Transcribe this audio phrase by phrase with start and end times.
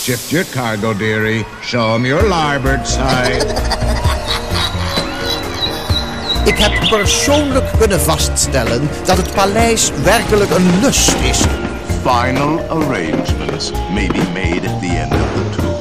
[0.00, 1.44] Shift your cargo, dearie.
[1.60, 3.44] Show 'em your larboard side.
[6.44, 11.44] Ik heb persoonlijk kunnen vaststellen dat het paleis werkelijk een lust is.
[12.02, 15.74] Final arrangements may be made at the end of the tour.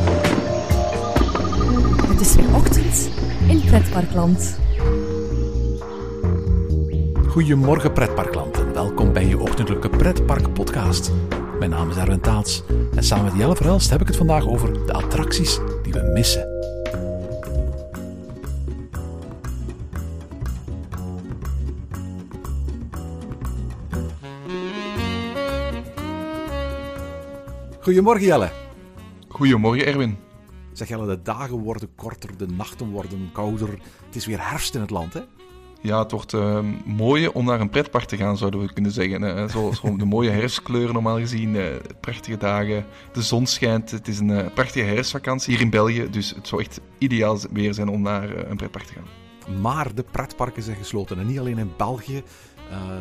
[2.12, 3.10] Het is weer ochtend
[3.48, 4.58] in Pretparkland.
[7.28, 11.12] Goedemorgen pretparkland en welkom bij je ochtendelijke pretpark podcast.
[11.60, 12.64] Mijn naam is Erwin Taats
[12.96, 16.48] en samen met Jelle Verhelst heb ik het vandaag over de attracties die we missen.
[27.80, 28.50] Goedemorgen Jelle.
[29.28, 30.18] Goedemorgen Erwin.
[30.74, 33.70] Zeg Jelle, de dagen worden korter, de nachten worden kouder.
[34.06, 35.22] Het is weer herfst in het land hè?
[35.82, 39.50] Ja, het wordt uh, mooi om naar een pretpark te gaan, zouden we kunnen zeggen.
[39.50, 41.66] Zo, de mooie herfstkleuren normaal gezien, uh,
[42.00, 43.92] prachtige dagen, de zon schijnt.
[43.92, 47.74] Het is een uh, prachtige herfstvakantie hier in België, dus het zou echt ideaal weer
[47.74, 49.62] zijn om naar een pretpark te gaan.
[49.62, 52.24] Maar de pretparken zijn gesloten en niet alleen in België.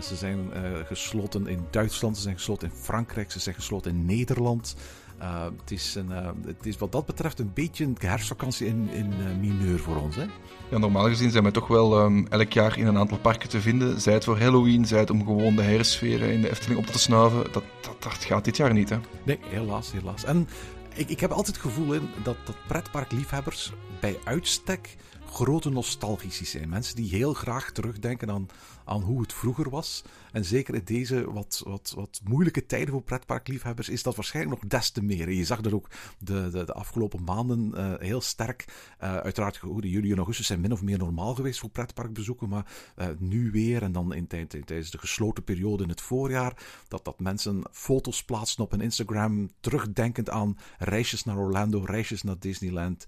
[0.02, 0.50] ze zijn
[0.86, 4.76] gesloten in Duitsland, ze zijn gesloten in Frankrijk, ze zijn gesloten in Nederland.
[5.20, 8.88] Uh, het, is een, uh, het is wat dat betreft een beetje een herfstvakantie in,
[8.91, 10.16] in uh, mineur voor ons.
[10.16, 10.27] Hè?
[10.70, 13.60] Ja, normaal gezien zijn we toch wel um, elk jaar in een aantal parken te
[13.60, 14.00] vinden.
[14.00, 16.98] Zij het voor Halloween, zij het om gewoon de herfstsfeer in de Efteling op te
[16.98, 17.52] snuiven.
[17.52, 18.97] Dat, dat, dat gaat dit jaar niet, hè?
[19.25, 20.25] Nee, helaas, helaas.
[20.25, 20.48] En
[20.94, 24.97] ik, ik heb altijd het gevoel in dat, dat pretparkliefhebbers bij uitstek
[25.30, 26.69] grote nostalgici zijn.
[26.69, 28.47] Mensen die heel graag terugdenken aan,
[28.84, 30.03] aan hoe het vroeger was.
[30.32, 34.70] En zeker in deze wat, wat, wat moeilijke tijden voor pretparkliefhebbers is dat waarschijnlijk nog
[34.70, 35.30] des te meer.
[35.30, 38.64] je zag dat ook de, de, de afgelopen maanden uh, heel sterk.
[39.02, 42.48] Uh, uiteraard, goed, juli en augustus zijn min of meer normaal geweest voor pretparkbezoeken.
[42.48, 42.66] Maar
[42.98, 47.20] uh, nu weer, en dan in, tijdens de gesloten periode in het voorjaar, dat, dat
[47.20, 53.06] mensen foto's plaatsen op hun Instagram, terugdenkend aan reisjes naar Orlando, reisjes naar Disneyland,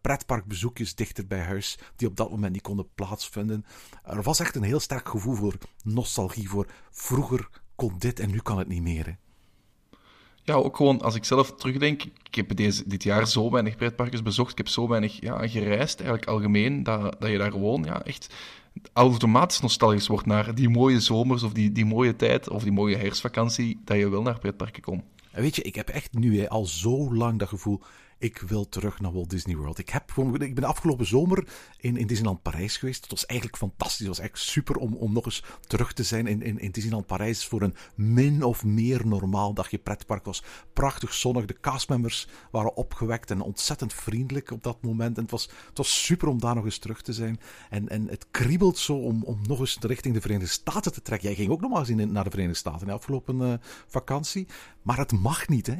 [0.00, 3.64] pretparkbezoekjes dichter bij huis, die op dat moment niet konden plaatsvinden.
[4.02, 8.38] Er was echt een heel sterk gevoel voor nostalgie, voor vroeger kon dit en nu
[8.38, 9.06] kan het niet meer.
[9.06, 9.12] Hè?
[10.42, 14.22] Ja, ook gewoon als ik zelf terugdenk, ik heb deze, dit jaar zo weinig pretparkjes
[14.22, 18.02] bezocht, ik heb zo weinig ja, gereisd, eigenlijk algemeen, dat, dat je daar gewoon ja,
[18.02, 18.34] echt
[18.92, 22.96] automatisch nostalgisch wordt naar die mooie zomers of die, die mooie tijd of die mooie
[22.96, 25.04] herfstvakantie, dat je wel naar pretparken komt.
[25.30, 27.80] En weet je, ik heb echt nu hè, al zo lang dat gevoel,
[28.18, 29.78] ik wil terug naar Walt Disney World.
[29.78, 33.02] Ik, heb, ik ben afgelopen zomer in, in Disneyland Parijs geweest.
[33.02, 33.98] Het was eigenlijk fantastisch.
[33.98, 37.06] Het was eigenlijk super om, om nog eens terug te zijn in, in, in Disneyland
[37.06, 40.24] Parijs voor een min of meer normaal dagje pretpark.
[40.24, 41.44] Was prachtig zonnig.
[41.44, 45.16] De castmembers waren opgewekt en ontzettend vriendelijk op dat moment.
[45.16, 47.40] En het was, het was super om daar nog eens terug te zijn.
[47.70, 51.28] En, en het kriebelt zo om, om nog eens richting de Verenigde Staten te trekken.
[51.28, 53.54] Jij ging ook nog maar eens naar de Verenigde Staten in de afgelopen uh,
[53.86, 54.46] vakantie.
[54.82, 55.76] Maar het mag niet, hè?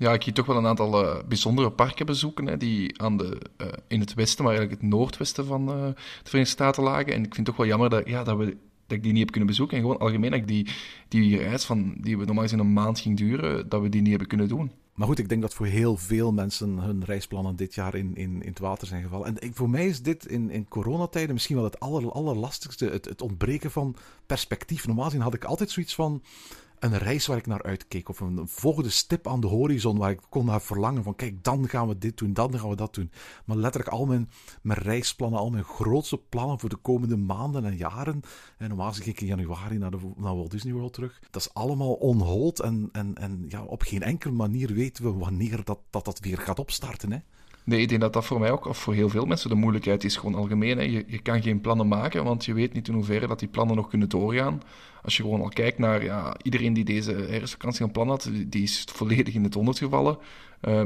[0.00, 3.40] Ja, ik ging toch wel een aantal uh, bijzondere parken bezoeken, hè, die aan de,
[3.62, 7.12] uh, in het westen, maar eigenlijk het noordwesten van uh, de Verenigde Staten lagen.
[7.12, 8.44] En ik vind het toch wel jammer dat, ja, dat, we,
[8.86, 9.76] dat ik die niet heb kunnen bezoeken.
[9.76, 10.68] En gewoon algemeen dat ik die,
[11.08, 14.10] die reis van, die we normaal gezien een maand ging duren, dat we die niet
[14.10, 14.72] hebben kunnen doen.
[14.94, 18.42] Maar goed, ik denk dat voor heel veel mensen hun reisplannen dit jaar in, in,
[18.42, 19.26] in het water zijn gevallen.
[19.26, 22.84] En ik, voor mij is dit in, in coronatijden misschien wel het aller, allerlastigste.
[22.84, 23.96] Het, het ontbreken van
[24.26, 24.86] perspectief.
[24.86, 26.22] Normaal gezien had ik altijd zoiets van
[26.80, 28.08] een reis waar ik naar uitkeek.
[28.08, 31.02] Of een volgende stip aan de horizon waar ik kon naar verlangen.
[31.02, 33.10] Van kijk, dan gaan we dit doen, dan gaan we dat doen.
[33.44, 34.30] Maar letterlijk al mijn,
[34.62, 38.20] mijn reisplannen, al mijn grootste plannen voor de komende maanden en jaren.
[38.58, 41.20] En normaal ging ik in januari naar, de, naar Walt Disney World terug.
[41.30, 42.60] Dat is allemaal onhold.
[42.60, 46.38] En, en, en ja, op geen enkele manier weten we wanneer dat, dat, dat weer
[46.38, 47.12] gaat opstarten.
[47.12, 47.18] Hè?
[47.70, 50.04] Nee, ik denk dat dat voor mij ook, of voor heel veel mensen, de moeilijkheid
[50.04, 50.78] is gewoon algemeen.
[50.78, 50.84] Hè.
[50.84, 53.76] Je, je kan geen plannen maken, want je weet niet in hoeverre dat die plannen
[53.76, 54.62] nog kunnen doorgaan.
[55.02, 58.62] Als je gewoon al kijkt naar ja, iedereen die deze herfstvakantie een plan had, die
[58.62, 60.18] is volledig in het honderd gevallen.
[60.60, 60.84] Hè.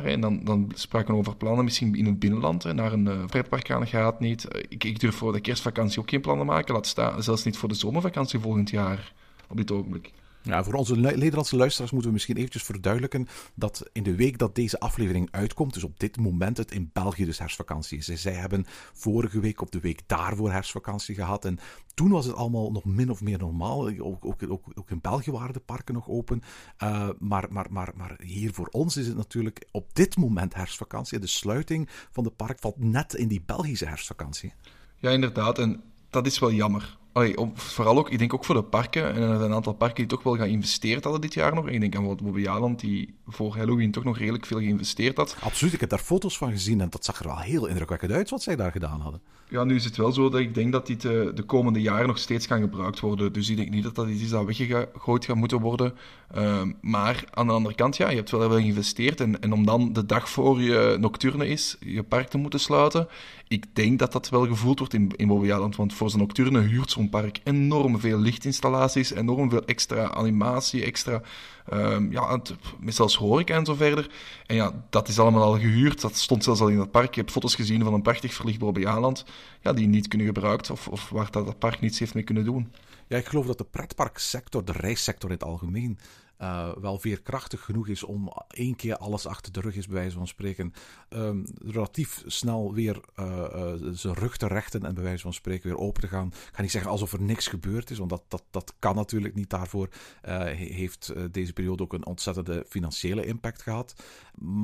[0.00, 2.62] En dan, dan spraken we over plannen misschien in het binnenland.
[2.62, 2.74] Hè.
[2.74, 4.48] Naar een uh, pretpark gaan gaat niet.
[4.68, 6.74] Ik, ik durf voor de kerstvakantie ook geen plannen maken.
[6.74, 9.12] Laat staan, zelfs niet voor de zomervakantie volgend jaar,
[9.48, 10.12] op dit ogenblik.
[10.42, 14.54] Ja, voor onze Nederlandse luisteraars moeten we misschien eventjes verduidelijken dat in de week dat
[14.54, 18.06] deze aflevering uitkomt, dus op dit moment het in België dus herfstvakantie is.
[18.06, 21.58] Zij hebben vorige week of de week daarvoor herfstvakantie gehad en
[21.94, 23.88] toen was het allemaal nog min of meer normaal.
[23.88, 26.42] Ook, ook, ook, ook in België waren de parken nog open.
[26.82, 31.18] Uh, maar, maar, maar, maar hier voor ons is het natuurlijk op dit moment herfstvakantie.
[31.18, 34.52] De sluiting van de park valt net in die Belgische herfstvakantie.
[34.96, 35.58] Ja, inderdaad.
[35.58, 37.00] En dat is wel jammer.
[37.12, 39.72] Allee, om- vooral ook, ik denk ook voor de parken, en er zijn een aantal
[39.74, 41.68] parken die toch wel gaan investeerd hadden dit jaar nog.
[41.68, 45.36] Ik denk aan bijvoorbeeld Bobby Aland, die voor Halloween toch nog redelijk veel geïnvesteerd had.
[45.40, 48.30] Absoluut, ik heb daar foto's van gezien en dat zag er wel heel indrukwekkend uit
[48.30, 49.20] wat zij daar gedaan hadden.
[49.48, 52.06] Ja, nu is het wel zo dat ik denk dat dit eh, de komende jaren
[52.06, 53.32] nog steeds kan gebruikt worden.
[53.32, 55.94] Dus ik denk niet dat dat iets is dat weggegooid gaat moeten worden.
[56.34, 59.20] Ehm, maar aan de andere kant, ja, je hebt wel wel geïnvesteerd.
[59.20, 63.08] En, en om dan de dag voor je nocturne is, je park te moeten sluiten.
[63.52, 65.76] Ik denk dat dat wel gevoeld wordt in, in Bobby Island.
[65.76, 71.22] Want voor zijn nocturne huurt zo'n park enorm veel lichtinstallaties, enorm veel extra animatie, extra,
[71.66, 72.40] ehm, ja,
[72.86, 74.10] zelfs horeca en zo verder.
[74.46, 76.00] En ja, dat is allemaal al gehuurd.
[76.00, 77.08] Dat stond zelfs al in het park.
[77.08, 79.24] Ik heb foto's gezien van een prachtig verlicht Bobby Island,
[79.60, 82.44] ja, die niet kunnen gebruikt of, of waar dat het park niets heeft mee kunnen
[82.44, 82.72] doen.
[83.06, 85.98] Ja, ik geloof dat de pretparksector, de reissector in het algemeen,
[86.42, 90.16] eh, wel veerkrachtig genoeg is om één keer alles achter de rug is, bij wijze
[90.16, 90.72] van spreken,
[91.08, 95.68] ehm, relatief snel weer eh, eh, zijn rug te rechten en bij wijze van spreken
[95.68, 96.26] weer open te gaan.
[96.26, 99.34] Ik ga niet zeggen alsof er niks gebeurd is, want dat, dat, dat kan natuurlijk
[99.34, 99.50] niet.
[99.50, 99.88] Daarvoor
[100.20, 103.94] he- heeft deze periode ook een ontzettende financiële impact gehad.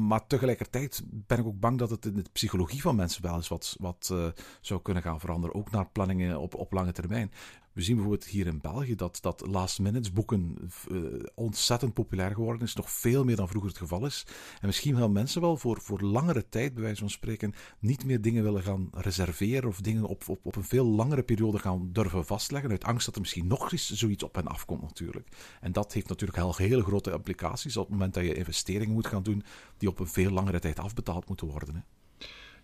[0.09, 3.49] Maar tegelijkertijd ben ik ook bang dat het in de psychologie van mensen wel eens
[3.49, 4.15] wat, wat
[4.61, 7.33] zou kunnen gaan veranderen, ook naar planningen op, op lange termijn.
[7.79, 10.57] We zien bijvoorbeeld hier in België dat, dat last minutes boeken
[10.91, 10.97] eh,
[11.35, 12.75] ontzettend populair geworden is.
[12.75, 14.27] Nog veel meer dan vroeger het geval is.
[14.61, 18.21] En misschien gaan mensen wel voor, voor langere tijd, bij wijze van spreken, niet meer
[18.21, 22.27] dingen willen gaan reserveren of dingen op, op, op een veel langere periode gaan durven
[22.27, 22.71] vastleggen.
[22.71, 25.29] Uit angst dat er misschien nog eens zoiets op hen afkomt natuurlijk.
[25.61, 29.07] En dat heeft natuurlijk heel, hele grote implicaties op het moment dat je investeringen moet
[29.07, 29.43] gaan doen
[29.77, 31.75] die op een veel langere tijd afbetaald moeten worden.
[31.75, 31.81] Hè.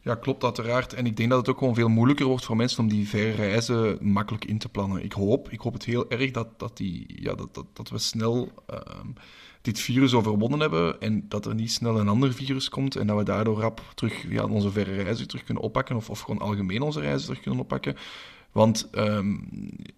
[0.04, 0.92] Ja, klopt uiteraard.
[0.92, 3.30] En ik denk dat het ook gewoon veel moeilijker wordt voor mensen om die verre
[3.30, 5.04] reizen makkelijk in te plannen.
[5.04, 7.98] Ik hoop, ik hoop het heel erg dat, dat, die, ja, dat, dat, dat we
[7.98, 9.08] snel ehm,
[9.62, 13.16] dit virus overwonnen hebben en dat er niet snel een ander virus komt en dat
[13.16, 16.82] we daardoor rap terug ja, onze verre reizen terug kunnen oppakken of, of gewoon algemeen
[16.82, 17.96] onze reizen terug kunnen oppakken.
[18.54, 19.36] Want ehm,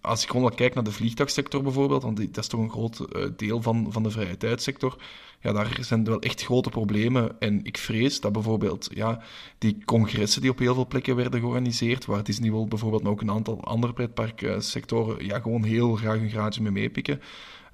[0.01, 3.25] als ik gewoon kijk naar de vliegtuigsector bijvoorbeeld, want dat is toch een groot eh,
[3.35, 4.97] deel van, van de vrije tijdsector,
[5.39, 7.39] ja, daar zijn wel echt grote problemen.
[7.39, 9.21] En ik vrees dat bijvoorbeeld ja,
[9.57, 13.21] die congressen die op heel veel plekken werden georganiseerd, waar Disney World bijvoorbeeld, maar ook
[13.21, 17.21] een aantal andere pretparksectoren, ja, gewoon heel graag een graadje mee meepikken.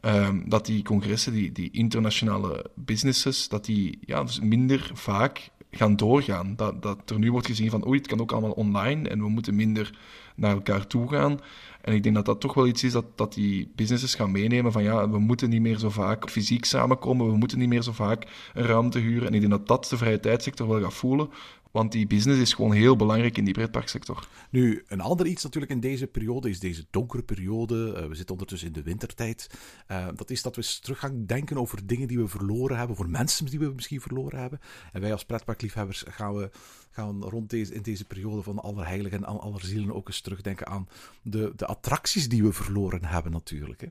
[0.01, 5.95] Ehm, dat die congressen, die, die internationale businesses, dat die ja, dus minder vaak gaan
[5.95, 6.55] doorgaan.
[6.55, 9.29] Dat, dat er nu wordt gezien van, oei, het kan ook allemaal online en we
[9.29, 9.97] moeten minder
[10.35, 11.39] naar elkaar toe gaan.
[11.81, 14.71] En ik denk dat dat toch wel iets is dat, dat die businesses gaan meenemen
[14.71, 17.91] van, ja, we moeten niet meer zo vaak fysiek samenkomen, we moeten niet meer zo
[17.91, 19.27] vaak een ruimte huren.
[19.27, 21.29] En ik denk dat dat de vrije tijdsector wel gaat voelen,
[21.73, 24.27] want die business is gewoon heel belangrijk in die pretparksector.
[24.49, 27.93] Nu, een ander iets natuurlijk in deze periode is deze donkere periode.
[27.93, 29.49] Eh, we zitten ondertussen in de wintertijd.
[29.87, 33.09] Eh, dat is dat we terug gaan denken over dingen die we verloren hebben, voor
[33.09, 34.59] mensen die we misschien verloren hebben.
[34.91, 36.49] En wij als pretparkliefhebbers gaan we
[36.93, 40.87] gaan rond deze, in deze periode van Allerheiligen en Allerzielen ook eens terugdenken aan
[41.21, 43.81] de, de attracties die we verloren hebben natuurlijk.
[43.81, 43.87] Hè.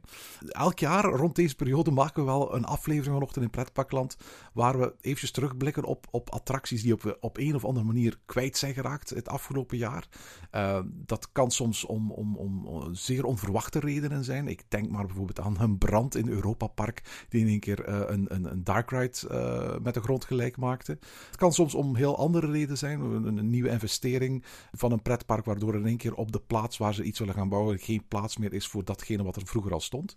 [0.48, 4.16] Elk jaar rond deze periode maken we wel een aflevering vanochtend in Pretparkland
[4.52, 8.56] waar we eventjes terugblikken op, op attracties die op, op een of andere manier kwijt
[8.56, 10.08] zijn geraakt het afgelopen jaar.
[10.54, 14.48] Uh, dat kan soms om, om, om zeer onverwachte redenen zijn.
[14.48, 18.00] Ik denk maar bijvoorbeeld aan een brand in Europa Park die in één keer uh,
[18.06, 20.98] een, een, een dark ride uh, met de grond gelijk maakte.
[21.26, 22.91] Het kan soms om heel andere redenen zijn.
[23.00, 27.02] Een, nieuwe investering van een pretpark waardoor in één keer op de plaats waar ze
[27.02, 30.16] iets willen gaan bouwen geen plaats meer is voor datgene wat er vroeger al stond.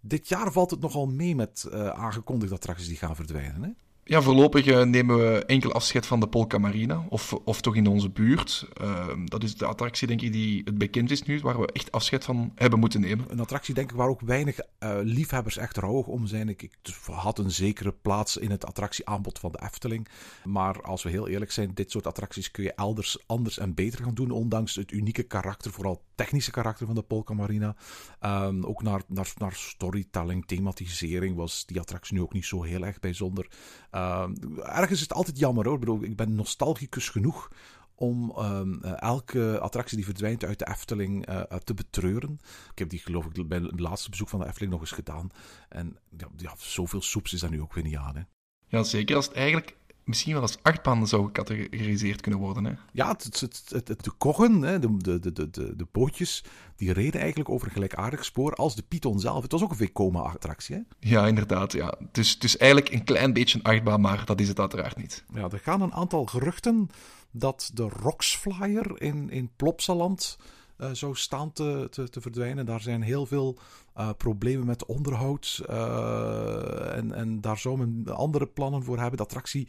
[0.00, 3.62] Dit jaar valt het nogal mee met uh, aangekondigde attracties die gaan verdwijnen.
[3.62, 3.70] Hè?
[4.08, 7.86] Ja, voorlopig uh, nemen we enkel afscheid van de Polka Marina, of, of toch in
[7.86, 8.68] onze buurt.
[8.82, 11.92] Uh, dat is de attractie, denk ik, die het bekend is nu, waar we echt
[11.92, 13.26] afscheid van hebben moeten nemen.
[13.28, 16.48] Een attractie, denk ik, waar ook weinig uh, liefhebbers echt rouwig om zijn.
[16.48, 16.70] Ik,
[17.04, 20.08] had een zekere plaats in het attractieaanbod van de Efteling.
[20.44, 24.04] Maar als we heel eerlijk zijn, dit soort attracties kun je elders anders en beter
[24.04, 27.76] gaan doen, ondanks het unieke karakter, vooral technische karakter van de Polka Marina.
[28.20, 32.84] Um, ook naar, naar, naar storytelling, thematisering was die attractie nu ook niet zo heel
[32.84, 33.48] erg bijzonder.
[33.98, 34.28] Uh,
[34.62, 35.74] ergens is het altijd jammer hoor.
[35.74, 37.50] Ik, bedoel, ik ben nostalgicus genoeg
[37.94, 42.40] om um, uh, elke attractie die verdwijnt uit de Efteling uh, te betreuren.
[42.72, 45.30] Ik heb die geloof ik bij het laatste bezoek van de Efteling nog eens gedaan.
[45.68, 48.16] En ja, ja zoveel soeps is daar nu ook weer niet aan.
[48.16, 48.22] Hè.
[48.66, 49.76] Ja, zeker als het eigenlijk
[50.08, 52.64] misschien wel als achtbaan zou gecategoriseerd kunnen worden.
[52.64, 52.72] Hè?
[52.92, 56.44] Ja, het, het, het, het de koggen, hè, de, de, de, de, de bootjes,
[56.76, 59.42] die reden eigenlijk over een gelijkaardig spoor als de Python zelf.
[59.42, 60.80] Het was ook een Vekoma-attractie, hè?
[60.98, 61.72] Ja, inderdaad.
[61.72, 61.94] Ja.
[62.12, 65.24] Dus het is eigenlijk een klein beetje een achtbaan, maar dat is het uiteraard niet.
[65.34, 66.88] Ja, er gaan een aantal geruchten
[67.30, 70.38] dat de Roxflyer in, in Plopsaland
[70.78, 72.66] uh, zou staan te, te, te, verdwijnen.
[72.66, 73.58] Daar zijn heel veel
[73.98, 75.62] eh, problemen met onderhoud.
[75.68, 79.16] eh, en, en daar zou men andere plannen voor hebben.
[79.16, 79.68] De attractie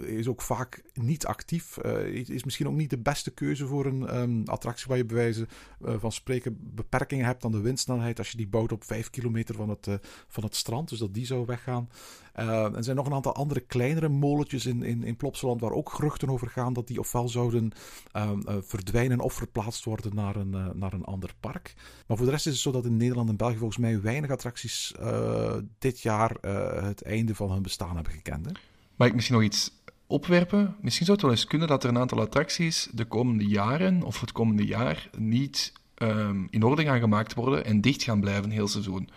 [0.00, 1.76] is ook vaak niet actief.
[1.76, 5.04] Eh, is is misschien ook niet de beste keuze voor een ehm, attractie waar je
[5.04, 5.46] bij wijze
[5.84, 9.54] eh, van spreken beperkingen hebt aan de windsnelheid als je die bouwt op 5 kilometer
[9.54, 9.94] van het, eh,
[10.28, 10.88] van het strand.
[10.88, 11.88] Dus dat die zou weggaan.
[12.32, 15.92] Eh, er zijn nog een aantal andere kleinere molentjes in, in, in Plopsaland waar ook
[15.92, 17.72] geruchten over gaan dat die ofwel zouden
[18.12, 21.74] ehm, eh, verdwijnen of verplaatst worden naar een, eh, naar een ander park.
[22.06, 24.30] Maar voor de rest is het zo dat in Nederland en België volgens mij weinig
[24.30, 28.46] attracties eh, dit jaar eh, het einde van hun bestaan hebben gekend.
[28.46, 28.52] Hè?
[28.96, 29.72] Mag ik misschien nog iets
[30.06, 30.76] opwerpen?
[30.80, 34.20] Misschien zou het wel eens kunnen dat er een aantal attracties de komende jaren, of
[34.20, 38.68] het komende jaar, niet ehm, in orde gaan gemaakt worden en dicht gaan blijven heel
[38.68, 39.08] seizoen.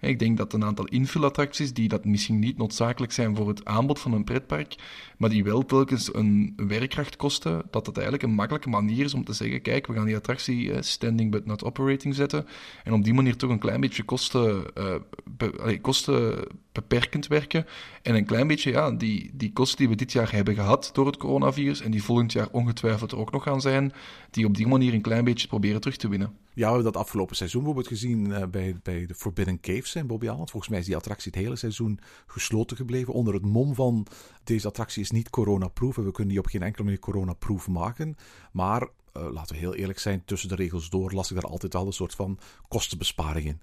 [0.00, 3.98] Ik denk dat een aantal invulattracties, die dat misschien niet noodzakelijk zijn voor het aanbod
[3.98, 4.74] van een pretpark,
[5.16, 9.24] maar die wel telkens een werkkracht kosten, dat dat eigenlijk een makkelijke manier is om
[9.24, 12.46] te zeggen, kijk, we gaan die attractie eh, standing but not operating zetten,
[12.84, 17.66] en op die manier toch een klein beetje kosten, eh, kosten beperkend werken,
[18.02, 21.06] en een klein beetje, ja, die, die kosten die we dit jaar hebben gehad door
[21.06, 23.92] het coronavirus, en die volgend jaar ongetwijfeld er ook nog gaan zijn,
[24.30, 26.46] die op die manier een klein beetje proberen terug te winnen.
[26.58, 30.06] Ja, we hebben dat afgelopen seizoen bijvoorbeeld gezien eh, bij, bij de Forbidden Caves in
[30.06, 30.50] Bobby Island.
[30.50, 33.14] Volgens mij is die attractie het hele seizoen gesloten gebleven.
[33.14, 34.06] Onder het mom van
[34.44, 35.96] deze attractie is niet corona-proof.
[35.96, 38.16] En we kunnen die op geen enkele manier corona-proof maken.
[38.52, 41.74] Maar eh, laten we heel eerlijk zijn, tussen de regels door las ik daar altijd
[41.74, 42.38] al een soort van
[42.68, 43.60] kostenbesparing in.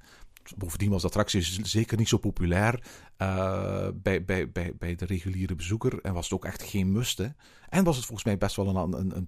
[0.58, 2.84] Bovendien was de attractie zeker niet zo populair
[3.18, 6.02] eh, bij, bij, bij, bij de reguliere bezoeker.
[6.02, 7.18] En was het ook echt geen must.
[7.18, 7.28] Hè.
[7.70, 9.26] En was het volgens mij best wel een, een, een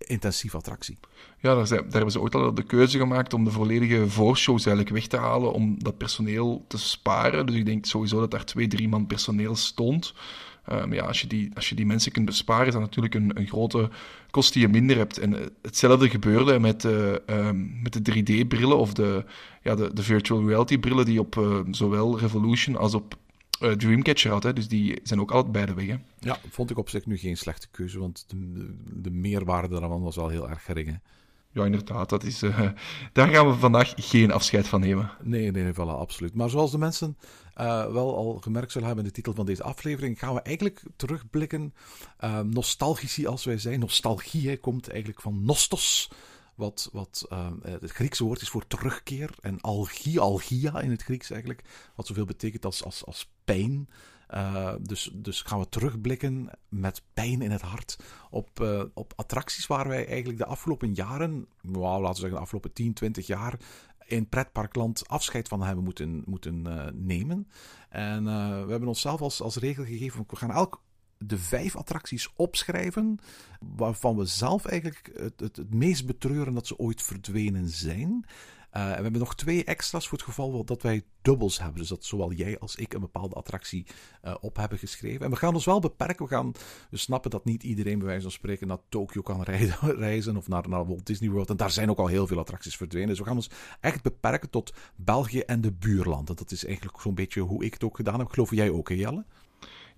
[0.00, 0.98] personeelsintensieve attractie.
[1.40, 4.66] Ja, daar, zijn- daar hebben ze ooit al de keuze gemaakt om de volledige voorshows
[4.66, 7.46] eigenlijk weg te halen, om dat personeel te sparen.
[7.46, 10.14] Dus ik denk sowieso dat daar twee, drie man personeel stond.
[10.64, 13.30] Ehm, ja, als je, die, als je die mensen kunt besparen, is dat natuurlijk een,
[13.34, 13.88] een grote
[14.30, 15.18] kost die je minder hebt.
[15.18, 19.24] En eh, hetzelfde gebeurde met, de, ehm, met de 3D-brillen of de,
[19.62, 23.14] ja, de, de virtual reality-brillen die op eh, zowel Revolution als op
[23.60, 24.42] eh, Dreamcatcher had.
[24.42, 24.52] Hè.
[24.52, 25.86] Dus die zijn ook altijd beide weg.
[25.86, 25.96] Hè.
[26.18, 30.02] Ja, vond ik op zich nu geen slechte keuze, want de, de, de meerwaarde daarvan
[30.02, 30.88] was wel heel erg gering.
[30.88, 30.94] hè.
[31.52, 32.08] Ja, inderdaad.
[32.08, 32.60] Dat is, eh,
[33.12, 35.10] daar gaan we vandaag geen afscheid van nemen.
[35.22, 36.34] Nee, nee, nee, voilà, absoluut.
[36.34, 37.16] Maar zoals de mensen
[37.54, 40.82] eh, wel al gemerkt zullen hebben in de titel van deze aflevering, gaan we eigenlijk
[40.96, 41.74] terugblikken.
[42.18, 43.80] eh, nostalgici als wij zijn.
[43.80, 46.10] Nostalgie hè, komt eigenlijk van nostos.
[46.60, 49.34] Wat, wat eh, het Griekse woord is voor terugkeer.
[49.40, 51.64] En algie, algia in het Grieks eigenlijk.
[51.94, 53.88] Wat zoveel betekent als, als, als pijn.
[54.26, 57.98] Eh, dus, dus gaan we terugblikken met pijn in het hart
[58.30, 62.42] op, eh, op attracties waar wij eigenlijk de afgelopen jaren, nou, laten we zeggen de
[62.42, 63.60] afgelopen 10, 20 jaar,
[64.06, 66.62] in pretparkland afscheid van hebben moeten, moeten
[67.06, 67.48] nemen.
[67.88, 68.24] En
[68.64, 70.82] we hebben onszelf als, als regel gegeven, we gaan elk
[71.24, 73.18] de vijf attracties opschrijven
[73.60, 78.24] waarvan we zelf eigenlijk het, het, het meest betreuren dat ze ooit verdwenen zijn.
[78.76, 81.78] Uh, en we hebben nog twee extra's voor het geval dat wij dubbels hebben.
[81.78, 83.86] Dus dat zowel jij als ik een bepaalde attractie
[84.24, 85.24] uh, op hebben geschreven.
[85.24, 86.24] En we gaan ons wel beperken.
[86.24, 86.52] We, gaan,
[86.90, 89.42] we snappen dat niet iedereen bij wijze van spreken naar Tokio kan
[90.06, 91.50] reizen of naar, naar Walt Disney World.
[91.50, 93.08] En daar zijn ook al heel veel attracties verdwenen.
[93.08, 93.50] Dus we gaan ons
[93.80, 96.36] echt beperken tot België en de buurlanden.
[96.36, 98.30] Dat is eigenlijk zo'n beetje hoe ik het ook gedaan heb.
[98.30, 99.24] Geloof jij ook, Jelle?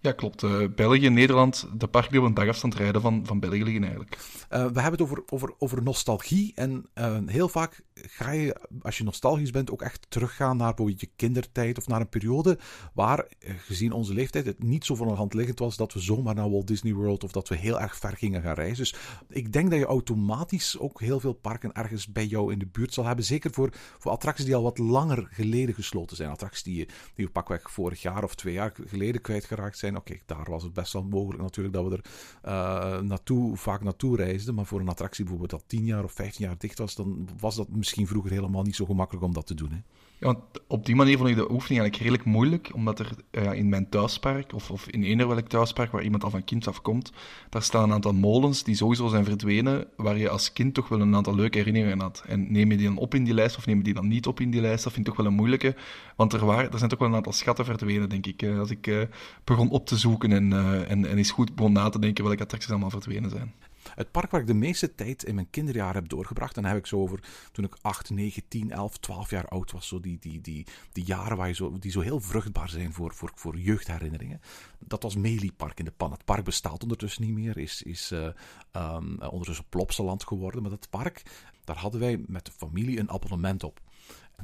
[0.02, 0.42] Ja, klopt.
[0.42, 4.16] Uh, België Nederland, de parken die op een dagafstand rijden van, van België liggen eigenlijk.
[4.16, 6.52] Uh, we hebben het over, over, over nostalgie.
[6.54, 11.00] En uh, heel vaak ga je, als je nostalgisch bent, ook echt teruggaan naar bijvoorbeeld
[11.00, 12.58] je kindertijd of naar een periode
[12.94, 16.00] waar, eh, gezien onze leeftijd, het niet zo van de hand liggend was dat we
[16.00, 18.76] zomaar naar Walt Disney World of dat we heel erg ver gingen gaan reizen.
[18.76, 18.94] Dus
[19.28, 22.94] ik denk dat je automatisch ook heel veel parken ergens bij jou in de buurt
[22.94, 23.24] zal hebben.
[23.24, 26.30] Zeker voor, voor attracties die al wat langer geleden gesloten zijn.
[26.30, 29.91] Attracties die je, die je pakweg vorig jaar of twee jaar geleden kwijtgeraakt zijn.
[29.96, 32.04] Oké, daar was het best wel mogelijk natuurlijk dat we er
[32.44, 34.54] uh, naartoe, vaak naartoe reisden.
[34.54, 37.56] Maar voor een attractie bijvoorbeeld dat 10 jaar of 15 jaar dicht was, dan was
[37.56, 39.70] dat misschien vroeger helemaal niet zo gemakkelijk om dat te doen.
[39.70, 39.78] Hè?
[40.22, 43.68] Want op die manier vond ik de oefening eigenlijk redelijk moeilijk, omdat er uh, in
[43.68, 47.12] mijn thuispark, of, of in eender welk thuispark waar iemand al van kind af komt,
[47.48, 51.00] daar staan een aantal molens die sowieso zijn verdwenen, waar je als kind toch wel
[51.00, 52.24] een aantal leuke herinneringen had.
[52.26, 54.26] En neem je die dan op in die lijst, of neem je die dan niet
[54.26, 55.74] op in die lijst, dat vind ik toch wel een moeilijke,
[56.16, 58.86] want er, waren, er zijn toch wel een aantal schatten verdwenen, denk ik, als ik
[58.86, 59.02] uh,
[59.44, 60.52] begon op te zoeken en,
[60.88, 63.52] en, en eens goed begon na te denken welke attracties allemaal verdwenen zijn.
[63.94, 66.80] Het park waar ik de meeste tijd in mijn kinderjaren heb doorgebracht, en dan heb
[66.80, 67.20] ik zo over
[67.52, 69.88] toen ik 8, 9, 10, 11, 12 jaar oud was.
[69.88, 73.14] Zo die, die, die, die jaren waar je zo, die zo heel vruchtbaar zijn voor,
[73.14, 74.40] voor, voor jeugdherinneringen.
[74.78, 76.10] Dat was Melie Park in de Pan.
[76.10, 78.28] Het park bestaat ondertussen niet meer, is, is uh,
[78.72, 80.62] um, ondertussen Plopsaland geworden.
[80.62, 81.22] Maar dat park,
[81.64, 83.80] daar hadden wij met de familie een abonnement op.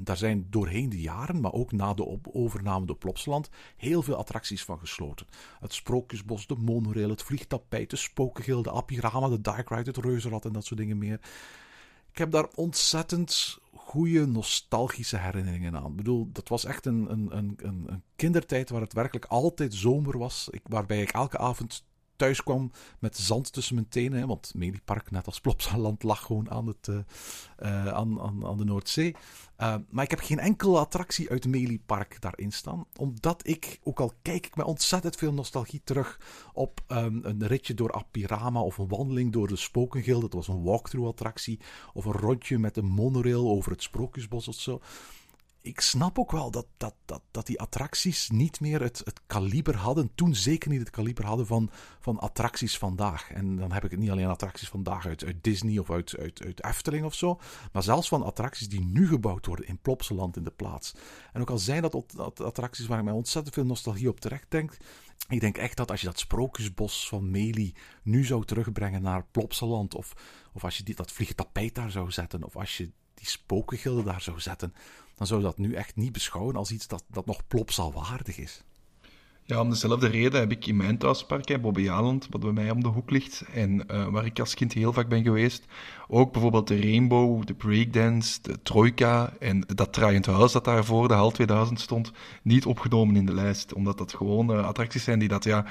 [0.00, 4.64] Daar zijn doorheen de jaren, maar ook na de overname door Plopsaland, heel veel attracties
[4.64, 5.26] van gesloten.
[5.61, 10.45] Het Sprookjesbos, de monorail, het vliegtapijt, de Spokengil, de Apirama, de Dark Ride, het Reuzenrad
[10.45, 11.21] en dat soort dingen meer.
[12.11, 15.90] Ik heb daar ontzettend goede nostalgische herinneringen aan.
[15.90, 20.19] Ik bedoel, dat was echt een, een, een, een kindertijd waar het werkelijk altijd zomer
[20.19, 20.50] was.
[20.62, 21.85] Waarbij ik elke avond
[22.18, 24.18] thuis kwam met zand tussen mijn tenen.
[24.18, 26.96] Hè, want Meliepark, net als Plopsaland, lag gewoon aan, het, uh,
[27.62, 29.16] uh, aan, aan, aan de Noordzee.
[29.58, 32.87] Uh, maar ik heb geen enkele attractie uit Meliepark daarin staan.
[32.96, 36.20] Omdat ik, ook al kijk ik met ontzettend veel nostalgie terug
[36.52, 40.20] op um, een ritje door Apirama of een wandeling door de Spokengilde.
[40.20, 41.60] Dat was een walkthrough attractie.
[41.92, 44.80] Of een rondje met een monorail over het Sprookjesbos of zo
[45.68, 49.76] ik snap ook wel dat, dat, dat, dat die attracties niet meer het, het kaliber
[49.76, 50.10] hadden.
[50.14, 51.70] Toen zeker niet het kaliber hadden van,
[52.00, 53.30] van attracties vandaag.
[53.30, 56.42] En dan heb ik het niet alleen attracties vandaag uit, uit Disney of uit, uit,
[56.44, 57.40] uit Efteling of zo.
[57.72, 60.94] Maar zelfs van attracties die nu gebouwd worden in Plopsaland in de plaats.
[61.32, 64.76] En ook al zijn dat attracties waar ik mij ontzettend veel nostalgie op terecht denk.
[65.28, 69.94] Ik denk echt dat als je dat sprookjesbos van Meli nu zou terugbrengen naar Plopsaland.
[69.94, 70.12] Of,
[70.52, 72.44] of als je die, dat vliegtapijt daar zou zetten.
[72.44, 74.75] Of als je die spokengilde daar zou zetten
[75.18, 78.62] dan zou dat nu echt niet beschouwen als iets dat, dat nog plopsalwaardig is.
[79.44, 82.82] Ja, om dezelfde reden heb ik in mijn thuispark, Bobby Aland, wat bij mij om
[82.82, 85.64] de hoek ligt en uh, waar ik als kind heel vaak ben geweest,
[86.08, 91.08] ook bijvoorbeeld de Rainbow, de Breakdance, de Troika en dat draaiend huis dat daar voor
[91.08, 93.72] de HAL 2000 stond, niet opgenomen in de lijst.
[93.72, 95.66] Omdat dat gewoon uh, attracties zijn die dat, ja,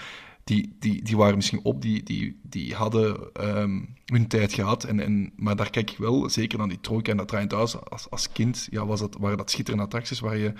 [0.47, 4.83] die, die, die waren misschien op, die, die, die hadden um, hun tijd gehad.
[4.83, 7.89] En, en, maar daar kijk ik wel, zeker aan die trojka en dat draaiend thuis,
[7.89, 10.53] als, als kind, ja, was dat, waren dat schitterende attracties waar je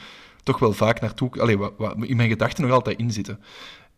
[0.44, 1.42] toch wel vaak naartoe...
[1.42, 3.40] Allee, waar, in mijn gedachten nog altijd in zitten.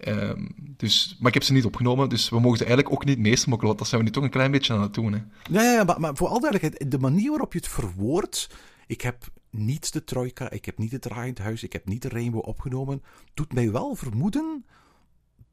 [0.08, 3.19] Um, dus, maar ik heb ze niet opgenomen, dus we mogen ze eigenlijk ook niet
[3.19, 5.13] meesmokkelen, want dat zijn we nu toch een klein beetje aan het doen.
[5.13, 5.19] Hè.
[5.50, 8.50] Ja, ja, maar, maar voor al duidelijkheid, de manier waarop je het verwoordt,
[8.88, 12.10] ik heb niet de trojka, ik heb niet het draaiend huis, ik heb niet de
[12.10, 13.03] rainbow opgenomen,
[13.34, 14.65] doet mij wel vermoeden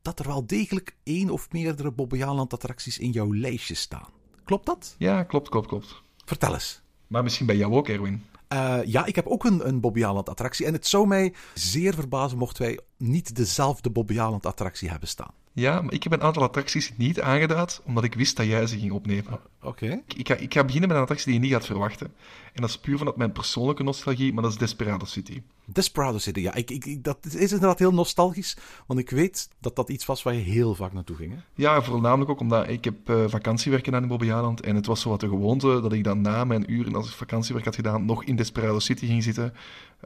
[0.07, 4.09] dat er wel degelijk één of meerdere Bobbejaanland-attracties in jouw lijstje staan.
[4.45, 4.95] Klopt dat?
[4.99, 6.03] Ja, klopt, klopt, klopt.
[6.25, 6.83] Vertel eens.
[7.07, 8.25] Maar misschien bij jou ook, Erwin.
[8.53, 10.67] Uh, ja, ik heb ook een, een Bobbejaanland-attractie.
[10.67, 15.35] En het zou mij zeer verbazen mochten wij niet dezelfde Bobbejaanland-attractie hebben staan.
[15.57, 18.79] Ja, maar ik heb een aantal attracties niet aangedaad, omdat ik wist dat jij ze
[18.79, 19.33] ging opnemen.
[19.33, 19.87] Oh, oké.
[19.87, 22.07] Ik, ik, ga, ik ga beginnen met een attractie die je niet gaat verwachten.
[22.53, 25.43] En dat is puur vanuit mijn persoonlijke nostalgie, maar dat is Desperado City.
[25.65, 26.55] Desperado City, ja.
[26.55, 30.35] Ik, ik, dat is inderdaad heel nostalgisch, want ik weet dat dat iets was waar
[30.35, 31.33] je heel vaak naartoe ging.
[31.33, 31.39] Hè?
[31.55, 35.09] Ja, voornamelijk ook omdat ik heb uh, vakantiewerken aan in Bobbejaanland en het was zo
[35.09, 38.25] wat de gewoonte dat ik dan na mijn uren als ik vakantiewerk had gedaan nog
[38.25, 39.55] in Desperado City ging zitten.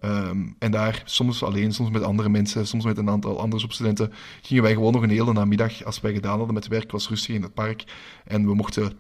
[0.04, 4.12] Um, en daar, soms alleen, soms met andere mensen, soms met een aantal andere studenten,
[4.42, 7.35] gingen wij gewoon nog een hele namiddag, als wij gedaan hadden met werk, was rustig
[7.35, 7.85] in het park.
[8.25, 8.92] En we mochten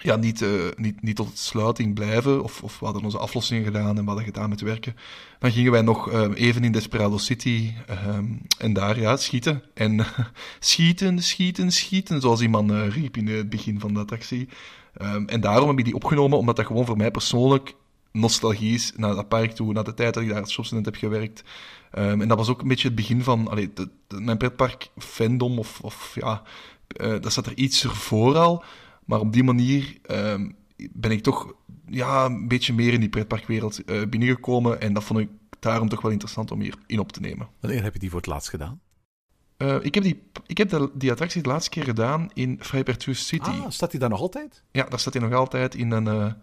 [0.00, 3.96] ja, niet, uh, niet, niet tot sluiting blijven, of, of we hadden onze aflossingen gedaan
[3.96, 4.96] en we hadden gedaan met werken.
[5.38, 7.72] Dan gingen wij nog uh, even in Desperado City
[8.08, 9.62] um, en daar ja, schieten.
[9.74, 10.06] En
[10.58, 14.48] schieten, schieten, schieten, zoals die man uh, riep in het begin van de attractie.
[15.26, 17.74] En daarom heb ik die opgenomen, omdat dat gewoon voor mij persoonlijk
[18.16, 20.96] nostalgie is naar dat park toe, naar de tijd dat ik daar als shopstudent heb
[20.96, 21.44] gewerkt.
[21.98, 24.90] Um, en dat was ook een beetje het begin van allee, de, de, mijn pretpark
[24.98, 26.42] fandom, of, of ja,
[27.00, 28.64] uh, dat zat er iets ervoor al.
[29.04, 30.54] Maar op die manier um,
[30.92, 31.54] ben ik toch
[31.86, 34.80] ja, een beetje meer in die pretparkwereld uh, binnengekomen.
[34.80, 35.28] En dat vond ik
[35.60, 37.48] daarom toch wel interessant om hier in op te nemen.
[37.60, 38.80] Wanneer heb je die voor het laatst gedaan?
[39.58, 43.26] Uh, ik heb, die, ik heb de, die attractie de laatste keer gedaan in Vrijpertus
[43.26, 43.50] City.
[43.50, 44.62] Ah, staat die daar nog altijd?
[44.70, 46.36] Ja, daar staat hij nog altijd in een...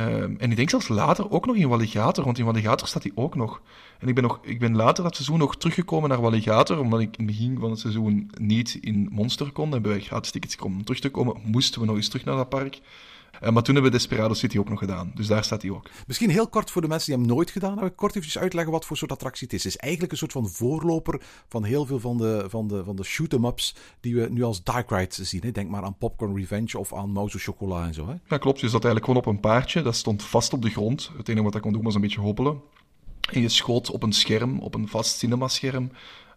[0.00, 3.12] Um, en ik denk zelfs later ook nog in Walligator, want in Walligator staat hij
[3.14, 3.60] ook nog.
[3.98, 7.16] En ik ben, nog, ik ben later dat seizoen nog teruggekomen naar Walligator, omdat ik
[7.16, 9.72] in het begin van het seizoen niet in Monster kon.
[9.72, 11.36] Hebben wij gratis tickets om terug te komen.
[11.44, 12.80] Moesten we nog eens terug naar dat park.
[13.42, 15.12] Uh, maar toen hebben we Desperado City ook nog gedaan.
[15.14, 15.90] Dus daar staat hij ook.
[16.06, 17.94] Misschien heel kort voor de mensen die hem nooit gedaan hebben.
[17.94, 19.64] Kort even uitleggen wat voor soort attractie het is.
[19.64, 22.96] Het is eigenlijk een soort van voorloper van heel veel van de, van de, van
[22.96, 25.42] de shoot-em-ups die we nu als Dark Ride zien.
[25.42, 25.50] Hè.
[25.50, 28.06] Denk maar aan Popcorn Revenge of aan Mouse Chocola en zo.
[28.06, 28.14] Hè.
[28.28, 28.60] Ja, klopt.
[28.60, 29.82] Je zat eigenlijk gewoon op een paardje.
[29.82, 31.10] Dat stond vast op de grond.
[31.16, 32.60] Het enige wat dat kon doen was een beetje hoppelen.
[33.32, 35.90] En je schoot op een scherm, op een vast cinemascherm,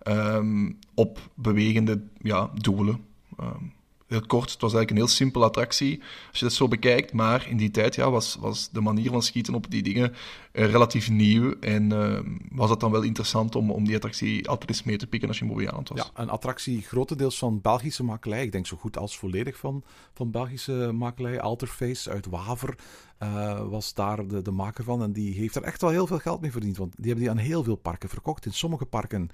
[0.03, 3.05] um, op bewegende ja, doelen.
[3.39, 3.73] Um,
[4.07, 4.51] heel kort.
[4.51, 7.13] Het was eigenlijk een heel simpele attractie, als je dat zo bekijkt.
[7.13, 10.15] Maar in die tijd ja, was, was de manier van schieten op die dingen
[10.55, 11.59] relatief nieuw.
[11.59, 12.19] En uh,
[12.51, 15.39] was het dan wel interessant om, om die attractie altijd eens mee te pikken als
[15.39, 15.97] je aan het was.
[15.97, 18.43] Ja, een attractie grotendeels van Belgische makelij.
[18.43, 21.41] Ik denk zo goed als volledig van, van Belgische makelij.
[21.41, 22.75] Alterface uit Waver
[23.19, 25.03] uh, was daar de, de maker van.
[25.03, 26.77] En die heeft er echt wel heel veel geld mee verdiend.
[26.77, 28.45] Want die hebben die aan heel veel parken verkocht.
[28.45, 29.29] In sommige parken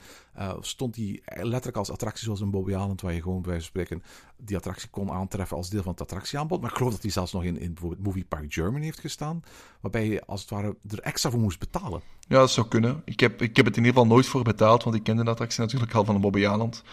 [0.60, 4.04] stond die letterlijk als attractie zoals een Bobby Island, waar je gewoon bij spreken
[4.38, 6.62] die attractie kon aantreffen als deel van het attractieaanbod.
[6.62, 9.44] Maar ik geloof dat die zelfs nog in, in bijvoorbeeld Movie Park Germany heeft gestaan.
[9.80, 12.02] Waarbij je als het ware er extra voor moest betalen.
[12.28, 13.02] Ja, dat zou kunnen.
[13.06, 15.30] Ik heb, ik heb het in ieder geval nooit voor betaald, want ik kende de
[15.30, 16.84] attractie natuurlijk al van een Bobby Island.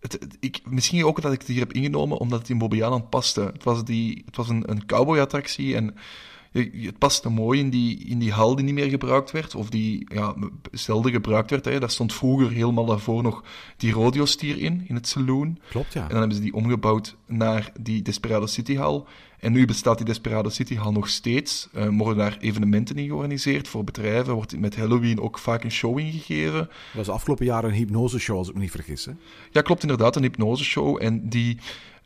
[0.00, 3.10] het, het- ik, misschien ook dat ik het hier heb ingenomen omdat het in Bobbejaanland
[3.10, 3.40] paste.
[3.40, 5.94] Het was, die, het was een, een cowboy-attractie en
[6.52, 10.06] het paste mooi in die, in die hal die niet meer gebruikt werd, of die
[10.14, 10.34] ja,
[10.72, 11.64] zelden gebruikt werd.
[11.64, 11.80] Hè.
[11.80, 13.44] Daar stond vroeger helemaal daarvoor nog
[13.76, 15.58] die rodeo-stier in, in het saloon.
[15.68, 16.02] Klopt, ja.
[16.02, 19.02] En dan hebben ze die omgebouwd naar die Desperado City Hall.
[19.40, 21.68] En nu bestaat die Desperado City Hall nog steeds.
[21.72, 24.34] Eh worden daar evenementen in georganiseerd voor bedrijven.
[24.34, 26.58] Wordt met Halloween ook vaak een show ingegeven.
[26.58, 29.04] Dat was de afgelopen jaren een hypnoseshow, als ik me niet vergis.
[29.04, 29.12] Hè?
[29.50, 31.02] Ja, klopt inderdaad, een hypnoseshow.
[31.02, 31.58] En die,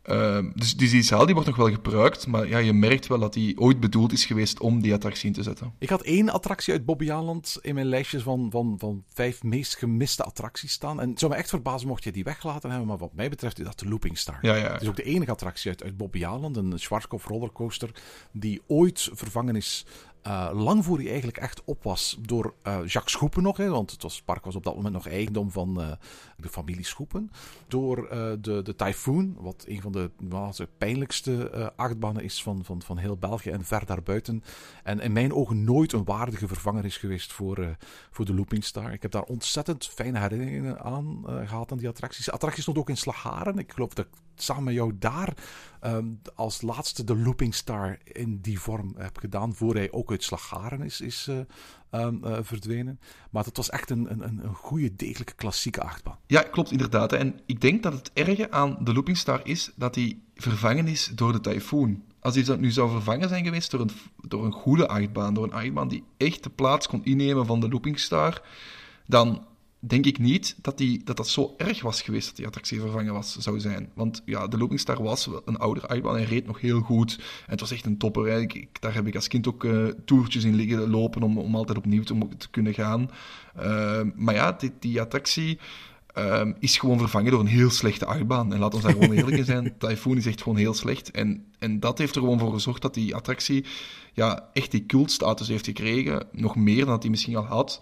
[0.05, 3.33] eh, dus die, zaal die wordt nog wel gebruikt, maar ja, je merkt wel dat
[3.33, 5.73] die ooit bedoeld is geweest om die attractie in te zetten.
[5.79, 10.23] Ik had één attractie uit Bobbejaanland in mijn lijstjes van, van, van vijf meest gemiste
[10.23, 11.01] attracties staan.
[11.01, 13.59] En het zou me echt verbazen mocht je die weggelaten hebben, maar wat mij betreft
[13.59, 14.37] is dat de Looping Star.
[14.41, 14.71] Ja, ja.
[14.71, 17.89] Het is ook de enige attractie uit, uit Bobbejaanland, een Schwarzkopf rollercoaster,
[18.31, 19.85] die ooit vervangen is,
[20.25, 23.57] eh, lang voor hij eigenlijk echt op was, door eh, Jacques Schoepen nog.
[23.57, 25.91] Hè, want het, was, park was op dat moment nog eigendom van eh,
[26.37, 27.31] de familie Schoepen.
[27.67, 28.07] Door
[28.41, 30.11] de, de Typhoon, wat een van de
[30.55, 34.43] de pijnlijkste eh, achtbanen is van, van, van heel België en ver daarbuiten.
[34.83, 37.77] En in mijn ogen nooit een waardige vervanger is geweest voor,
[38.11, 38.93] voor de Looping Star.
[38.93, 42.25] Ik heb daar ontzettend fijne herinneringen aan eh, gehad aan die attracties.
[42.25, 43.57] De attractie stond ook in Slagharen.
[43.57, 45.33] Ik geloof dat samen jou daar
[45.79, 49.55] ehm, als laatste de Looping Star in die vorm heb gedaan.
[49.55, 51.39] Voor hij ook uit Slagharen is, is eh,
[51.89, 52.99] ehm, eh, verdwenen.
[53.31, 56.17] Maar het was echt een, een, een goede, degelijke klassieke achtbaan.
[56.27, 57.13] Ja, klopt inderdaad.
[57.13, 61.11] En ik denk dat het erge aan de Looping Star is dat die vervangen is
[61.15, 62.03] door de Typhoon.
[62.19, 63.91] Als zou- nu zou vervangen zijn geweest door een,
[64.27, 67.69] door een goede achtbaan, door een achtbaan die echt de plaats kon innemen van de
[67.69, 68.41] Looping Star,
[69.05, 69.45] dan
[69.87, 73.13] denk ik niet dat, die, dat dat zo erg was geweest dat die attractie vervangen
[73.13, 73.89] was, zou zijn.
[73.93, 77.15] Want ja, de Looping Star was een oudere achtbaan en reed nog heel goed.
[77.17, 78.25] En het was echt een topper.
[78.25, 78.39] hè.
[78.39, 81.77] Ik, daar heb ik als kind ook eh, toertjes in liggen lopen om, om altijd
[81.77, 83.11] opnieuw te, kunnen gaan.
[83.55, 85.59] Eh, maar ja, die, die attractie
[86.13, 88.53] ehm, is gewoon vervangen door een heel slechte achtbaan.
[88.53, 89.77] En laat ons daar gewoon eerlijk in zijn.
[89.77, 91.11] Typhoon is echt gewoon heel slecht.
[91.11, 93.65] En, en dat heeft er gewoon voor gezorgd dat die attractie
[94.13, 96.27] ja, echt die cultstatus heeft gekregen.
[96.31, 97.81] Nog meer dan dat hij misschien al had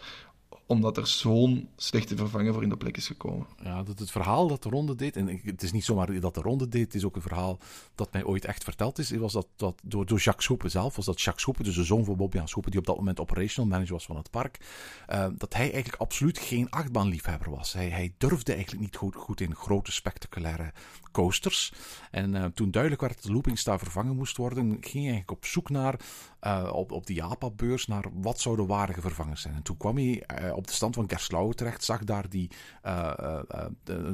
[0.65, 3.47] omdat er zo'n slechte vervanger voor in de plek is gekomen.
[3.63, 6.41] Ja, dat het verhaal dat de ronde deed, en het is niet zomaar dat de
[6.41, 7.60] ronde deed, het is ook een verhaal
[7.95, 11.21] dat mij ooit echt verteld is, was dat, dat door, Jacques Schoepen zelf, was dat
[11.21, 14.06] Jacques Schoepen, dus de zoon van Bob-Jan Schoepen, die op dat moment operational manager was
[14.06, 14.58] van het park,
[15.08, 17.73] eh, dat hij eigenlijk absoluut geen achtbaanliefhebber was.
[17.73, 20.73] Hij, hij durfde eigenlijk niet goed, goed in grote, spectaculaire
[21.12, 21.73] coasters.
[22.12, 25.45] En eh, toen duidelijk werd dat de Looping vervangen moest worden, ging hij eigenlijk op
[25.45, 25.99] zoek naar,
[26.43, 29.56] eh, op, op de Japa-beurs, naar wat zouden waardige vervangers zijn.
[29.56, 32.49] En toen kwam hij eh, op de stand van Gerstlauwe terecht, zag daar die,
[32.82, 33.39] eh,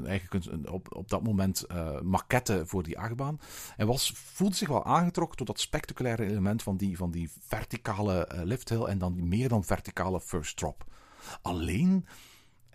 [0.06, 1.66] eigenlijk een, op, op dat moment
[2.04, 3.40] maquette voor die achtbaan.
[3.78, 8.28] En was, voelde zich wel aangetrokken tot dat spectaculaire element van die, van die verticale
[8.44, 10.86] lifthill en dan die meer dan verticale first drop.
[11.42, 12.06] Alleen,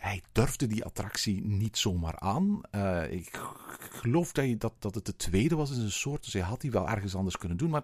[0.04, 2.60] hij durfde die attractie niet zomaar aan.
[2.70, 3.40] Eh, ik
[3.78, 6.70] geloof dat, dat, dat het de tweede was in zijn soort, dus hij had die
[6.70, 7.70] wel ergens anders kunnen doen.
[7.70, 7.82] Maar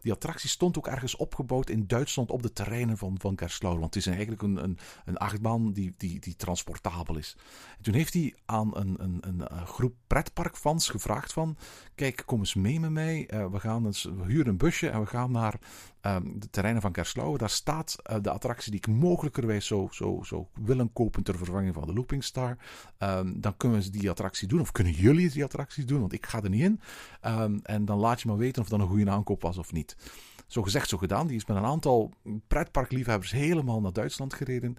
[0.00, 3.78] die attractie stond ook ergens opgebouwd in Duitsland op de terreinen van, van Gerstlauer.
[3.78, 7.36] Want het is eigenlijk een, een, een achtbaan die, die, die transportabel is.
[7.76, 11.56] En toen heeft hij aan een, een, een, groep pretparkfans gevraagd van...
[11.94, 13.26] Kijk, kom eens mee met mij.
[13.28, 15.58] Eh, we, gaan we huren een busje en we gaan naar
[16.02, 17.38] ehm, de terreinen van Gerstlauer.
[17.38, 21.74] Daar staat eh, de attractie die ik mogelijkerwijs zou, zou, zou willen kopen ter vervanging
[21.74, 22.56] van de Looping Star.
[22.98, 24.60] Ehm, dan kunnen we die attractie doen.
[24.60, 26.00] Of kunnen jullie die attractie doen?
[26.00, 26.80] Want ik ga er niet in.
[27.20, 29.96] Ehm, en dan laat je maar weten of dat een goede aankoop was of niet.
[30.46, 31.26] Zo gezegd, zo gedaan.
[31.26, 32.12] Die is met een aantal
[32.48, 34.76] pretparkliefhebbers helemaal naar Duitsland gereden.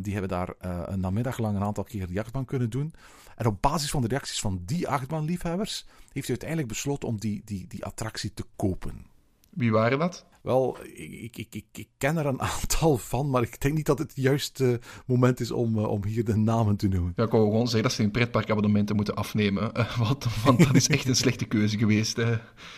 [0.00, 2.92] Die hebben daar eh, een namiddag lang een aantal keer die achtbaan kunnen doen.
[3.36, 7.42] En op basis van de reacties van die achtbaanliefhebbers heeft hij uiteindelijk besloten om die,
[7.44, 9.06] die, die attractie te kopen.
[9.50, 10.26] Wie waren dat?
[10.46, 13.98] Wel, ik, ik, ik, ik ken er een aantal van, maar ik denk niet dat
[13.98, 17.12] het het juiste moment is om, eh, om hier de namen te noemen.
[17.16, 19.74] Ja, ik wou gewoon zeggen dat ze hun pretparkabonnementen moeten afnemen.
[19.74, 22.18] eh, want, want dat is echt een slechte keuze geweest.
[22.18, 22.30] eh.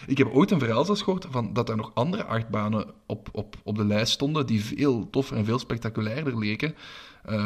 [0.07, 3.57] Ik heb ooit een verhaal zelfs gehoord van dat er nog andere achtbanen op, op,
[3.65, 6.75] op de lijst stonden die veel toffer en veel spectaculairder leken.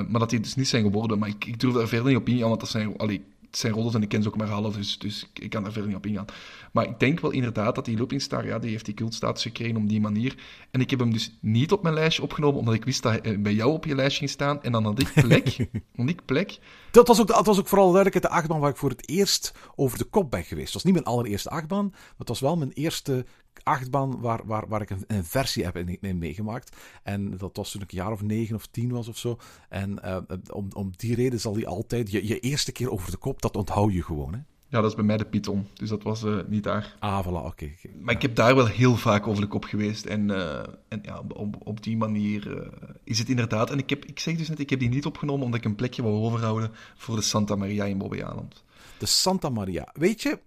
[0.08, 1.18] maar dat die dus niet zijn geworden.
[1.18, 3.72] Maar ik, ik durf daar verder niet op ingaan, want dat zijn, allee, het zijn
[3.72, 5.98] roddels en ik ken ze ook maar half, dus, dus ik kan daar verder niet
[5.98, 6.24] op ingaan.
[6.72, 9.76] Maar ik denk wel inderdaad dat die Looping Star, ja, die heeft die cultstatus gekregen
[9.76, 10.34] op die manier.
[10.70, 13.20] En ik heb hem dus niet op mijn lijstje opgenomen, omdat ik wist dat hij
[13.20, 14.62] eh, bij jou op je lijstje ging staan.
[14.62, 16.58] En dan had ik plek, had ik plek
[16.90, 19.54] Dat was, ook, dat was ook vooral duidelijk de achtbaan waar ik voor het eerst
[19.74, 20.64] over de kop ben geweest.
[20.64, 23.26] Het was niet mijn allereerste achtbaan, maar het was wel mijn eerste
[23.62, 26.76] achtbaan waar, waar, waar ik een, een versie heb in, in meegemaakt.
[27.02, 29.38] En dat was toen ik een jaar of negen of tien was of zo.
[29.68, 30.16] En eh,
[30.52, 33.56] om, om die reden zal die altijd, je, je eerste keer over de kop, dat
[33.56, 34.32] onthoud je gewoon.
[34.32, 34.38] Hè?
[34.72, 36.96] Ja, dat is bij mij de Python, dus dat was eh, niet daar.
[36.98, 37.74] Ah, voilà, oké.
[38.00, 40.04] Maar ik heb daar wel heel vaak over de kop geweest.
[40.04, 42.68] En, eh, en ja, op, op die manier eh,
[43.04, 43.70] is het inderdaad.
[43.70, 45.74] En ik, heb, ik zeg dus net, ik heb die niet opgenomen omdat ik een
[45.74, 48.64] plekje wou overhouden voor de Santa Maria in Bobbejaanland.
[48.98, 49.88] De Santa Maria.
[49.92, 50.38] Weet je,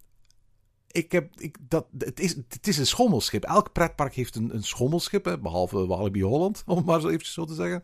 [0.92, 3.44] ik heb, ik, dat, het, is, het is een schommelschip.
[3.44, 7.46] Elk pretpark heeft een, een schommelschip, hè, behalve Walibi Holland, om maar zo eventjes zo
[7.46, 7.84] te zeggen.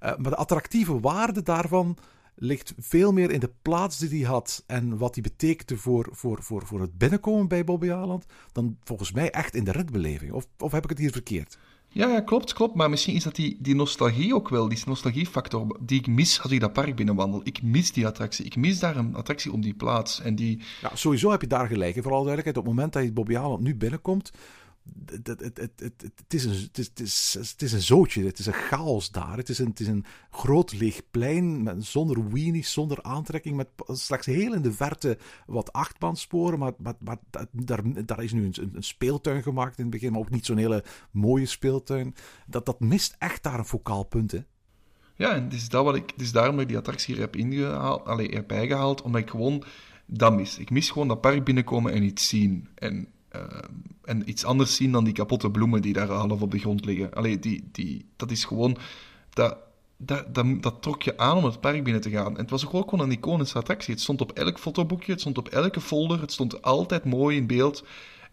[0.00, 1.96] Maar de attractieve waarde daarvan
[2.34, 6.42] ligt veel meer in de plaats die hij had en wat die betekende voor, voor,
[6.42, 10.32] voor, voor het binnenkomen bij Bobby Aland, dan volgens mij echt in de ritbeleving.
[10.32, 11.58] Of, of heb ik het hier verkeerd?
[11.94, 12.74] Ja, ja, klopt, klopt.
[12.74, 16.52] Maar misschien is dat die, die nostalgie ook wel, die nostalgiefactor die ik mis als
[16.52, 17.40] ik dat park binnenwandel.
[17.44, 18.44] Ik mis die attractie.
[18.44, 20.20] Ik mis daar een attractie op die plaats.
[20.20, 20.60] En die...
[20.80, 21.96] Ja, sowieso heb je daar gelijk.
[21.96, 24.32] En vooral duidelijkheid, op het moment dat je Bobby Aland nu binnenkomt,
[25.06, 28.38] het, het, het, het, is een, het, is, het, is, het is een zootje, het
[28.38, 29.36] is een chaos daar.
[29.36, 34.26] Het is een, het is een groot leeg plein zonder weenies, zonder aantrekking, met slechts
[34.26, 36.58] heel in de verte wat achtbaansporen.
[36.58, 37.16] Maar, maar,
[37.50, 40.56] daar, daar is nu een, een, speeltuin gemaakt in het begin, maar ook niet zo'n
[40.56, 42.14] hele mooie speeltuin.
[42.46, 44.40] Dat, dat mist echt daar een focaal punt, hè?
[45.16, 47.36] Ja, en het is, dat wat ik, is daarom dat ik die attractie hier heb,
[47.36, 49.64] ingehaald, allee, heb bijgehaald, omdat ik gewoon
[50.06, 50.58] dat mis.
[50.58, 52.68] Ik mis gewoon dat park binnenkomen en iets zien.
[52.74, 53.42] En uh,
[54.04, 57.14] en iets anders zien dan die kapotte bloemen die daar half op de grond liggen.
[57.14, 58.76] Allee, die, die, dat is gewoon...
[59.30, 59.56] Dat,
[59.96, 62.34] dat, dat, dat, trok je aan om het park binnen te gaan.
[62.34, 63.94] En het was ook gewoon een iconische attractie.
[63.94, 67.46] Het stond op elk fotoboekje, het stond op elke folder, het stond altijd mooi in
[67.46, 67.84] beeld.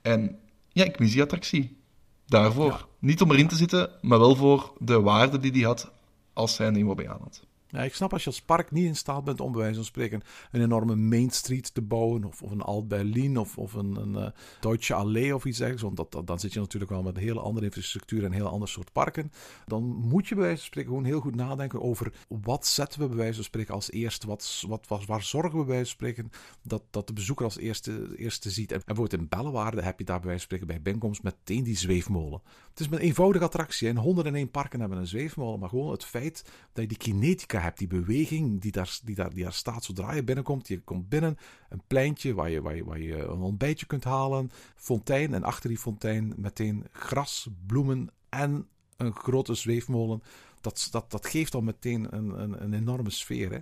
[0.02, 1.78] En ja, ik mis die attractie.
[2.26, 2.88] Daarvoor.
[3.00, 5.92] Niet om erin te zitten, maar wel voor de waarde die die had
[6.34, 7.38] als zijn in Bobbejaanland.
[7.38, 7.49] had.
[7.72, 9.86] Ja, ik snap als je als park niet in staat bent om bij wijze van
[9.86, 14.14] spreken een enorme Main Street te bouwen, of, of een Alt-Berlin, of, of een, een
[14.14, 14.28] uh,
[14.60, 17.66] Deutsche Allee of iets dergelijks, want dan zit je natuurlijk wel met een hele andere
[17.66, 19.32] infrastructuur en een heel ander soort parken.
[19.66, 23.08] Dan moet je bij wijze van spreken gewoon heel goed nadenken over wat zetten we
[23.08, 26.32] bij wijze van spreken als eerste, wat, wat, waar zorgen we bij wijze van spreken
[26.62, 28.72] dat, dat de bezoeker als eerste, eerste ziet.
[28.72, 31.78] En bijvoorbeeld in Bellewaarde heb je daar bij wijze van spreken bij binnenkomst meteen die
[31.78, 32.42] zweefmolen.
[32.70, 36.44] Het is een eenvoudige attractie en 101 parken hebben een zweefmolen, maar gewoon het feit
[36.74, 40.14] dat je die kinetica hebt, die beweging die daar, die, daar, die daar staat zodra
[40.14, 40.68] je binnenkomt.
[40.68, 41.38] Je komt binnen,
[41.70, 45.70] een pleintje waar je, waar, je, waar je een ontbijtje kunt halen, fontein en achter
[45.70, 48.68] die fontein meteen gras, bloemen en
[48.98, 50.22] een grote zweefmolen
[50.62, 53.52] dat, dat, dat geeft al meteen een, een, een enorme sfeer.
[53.52, 53.60] Hè.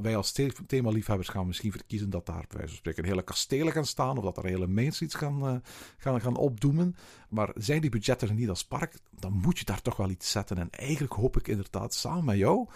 [0.00, 0.34] Wij als
[0.66, 4.44] themaliefhebbers gaan misschien verkiezen dat daar bij spreken hele kastelen gaan staan of dat er
[4.44, 5.56] hele mainstreets gaan, uh,
[5.98, 6.96] gaan, gaan opdoemen.
[7.28, 10.30] Maar zijn die budgetten er niet als park, dan moet je daar toch wel iets
[10.30, 10.58] zetten.
[10.58, 12.68] En eigenlijk hoop ik inderdaad samen met jou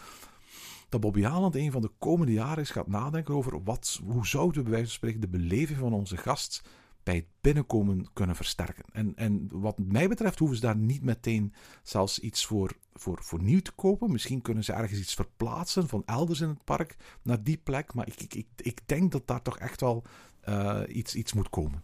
[0.89, 4.57] dat Bobby Haaland een van de komende jaren eens gaat nadenken over wat, hoe zouden
[4.57, 6.63] we bij wijze van spreken de beleving van onze gast
[7.11, 8.85] bij het binnenkomen kunnen versterken.
[8.93, 13.43] En, en wat mij betreft hoeven ze daar niet meteen zelfs iets voor, voor, voor
[13.43, 14.13] nieuw te kopen.
[14.13, 17.95] Misschien kunnen ze ergens iets verplaatsen van elders in het park naar die plek.
[17.95, 20.05] Maar ik, ik, ik, ik denk dat daar toch echt wel
[20.49, 21.83] uh, iets, iets moet komen.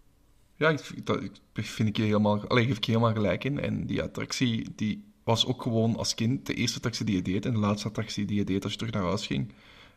[0.56, 1.20] Ja, ik, dat
[1.52, 3.60] vind ik je helemaal, alleen geef ik je helemaal gelijk in.
[3.60, 7.46] En die attractie die was ook gewoon als kind de eerste attractie die je deed
[7.46, 9.52] en de laatste attractie die je deed als je terug naar huis ging.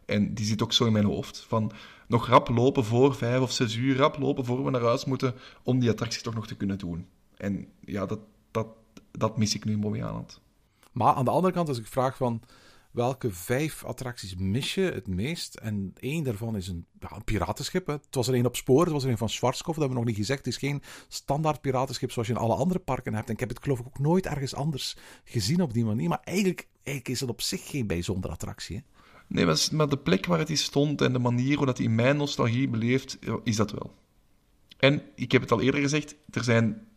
[0.09, 1.45] En die zit ook zo in mijn hoofd.
[1.47, 1.71] Van
[2.07, 5.35] nog rap lopen voor vijf of zes uur, rap lopen voor we naar huis moeten,
[5.63, 7.07] om die attractie toch nog te kunnen doen.
[7.37, 8.19] En ja, dat,
[8.51, 8.67] dat,
[9.11, 10.01] dat mis ik nu in Bobby
[10.91, 12.41] Maar aan de andere kant, als ik vraag van
[12.91, 15.55] welke vijf attracties mis je het meest?
[15.55, 17.87] En één daarvan is een, ja, piratenschip.
[17.87, 17.93] Hè.
[17.93, 20.05] Het was er één op spoor, het was er één van Schwarzkopf, dat hebben we
[20.05, 20.45] nog niet gezegd.
[20.45, 23.27] Het is geen standaard piratenschip zoals je in alle andere parken hebt.
[23.27, 26.09] En ik heb het geloof ik ook nooit ergens anders gezien op die manier.
[26.09, 28.75] Maar eigenlijk, eigenlijk is het op zich geen bijzondere attractie.
[28.75, 28.81] Hè.
[29.29, 32.17] Nee, maar de plek waar het hier stond en de manier hoe dat hij mijn
[32.17, 33.95] nostalgie beleeft, is dat wel.
[34.77, 36.87] En ik heb het al eerder gezegd, er zijn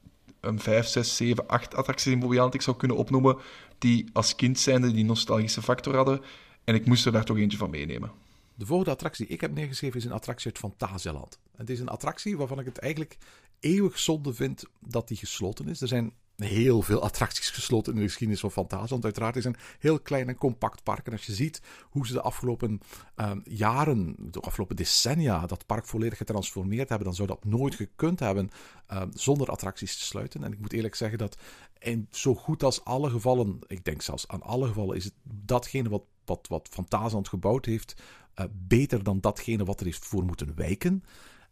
[0.41, 3.37] een 5, 6, 7, 8 attracties in Bobbejaanland ik zou kunnen opnoemen,
[3.79, 6.21] die als kind zijnde die nostalgische factor hadden.
[6.65, 8.13] En ik moest er daar toch eentje van meenemen.
[8.55, 11.39] De volgende attractie die ik heb neergeschreven is een attractie uit Fantasialand.
[11.57, 13.17] Het is een attractie waarvan ik het eigenlijk
[13.61, 15.81] eeuwig zonde vind dat die gesloten is.
[15.81, 16.13] Er zijn
[16.43, 19.05] heel veel attracties gesloten in de geschiedenis van Fantasieland.
[19.05, 21.07] Uiteraard is een heel klein en compact park.
[21.07, 22.81] En als je ziet hoe ze de afgelopen
[23.17, 28.21] uh, jaren, de afgelopen decennia, dat park volledig getransformeerd hebben, dan zou dat nooit gekund
[28.21, 28.51] hebben
[28.93, 30.45] uh, zonder attracties te sluiten.
[30.45, 31.37] En ik moet eerlijk zeggen dat
[31.79, 35.89] in zo goed als alle gevallen, ik denk zelfs aan alle gevallen, is het datgene
[35.89, 37.95] wat, wat, wat Fantasieland gebouwd heeft,
[38.41, 41.05] uh, beter dan datgene wat er heeft voor moeten wijken.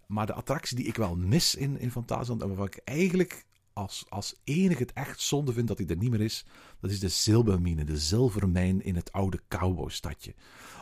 [0.06, 3.44] Maar de attractie die ik wel mis in, in Fantasieland en waarvan ik eigenlijk
[3.80, 6.44] als, als enige het echt zonde vind dat hij er niet meer is,
[6.80, 10.34] dat is de zilvermine, de zilvermijn in het oude cowboystadje.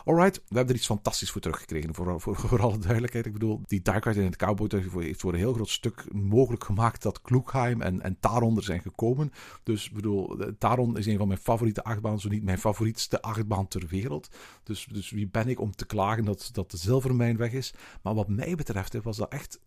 [0.05, 3.25] Alright, we hebben er iets fantastisch voor teruggekregen, voor, voor, voor alle duidelijkheid.
[3.25, 4.67] Ik bedoel, die Dark in het cowboy
[5.03, 8.17] heeft voor een heel groot stuk mogelijk gemaakt dat Kloekheim en, en
[8.55, 9.31] zijn gekomen.
[9.63, 13.67] Dus ik bedoel, Taron is een van mijn favoriete achtbanen, zo niet mijn favorietste achtbaan
[13.67, 14.29] ter wereld.
[14.63, 17.73] Dus, dus wie ben ik om te klagen dat, dat de zilvermijn weg is?
[18.01, 19.59] Maar wat mij betreft was dat echt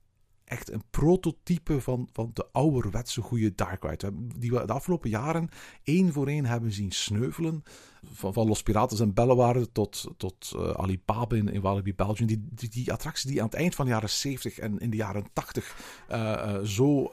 [0.53, 4.13] echt een prototype van, van de ouderwetse goede Dark Ride.
[4.39, 5.49] Die we de afgelopen jaren
[5.83, 7.63] één voor één hebben zien sneuvelen.
[8.05, 12.29] Van, van Los Pirates en Bellewaarde tot, tot uh, Alibaba in, in Walibi Belgium.
[12.29, 14.97] Die, die, die, attracties die aan het eind van de jaren 70 en in de
[14.97, 15.77] jaren 80
[16.11, 17.11] uh, uh, zo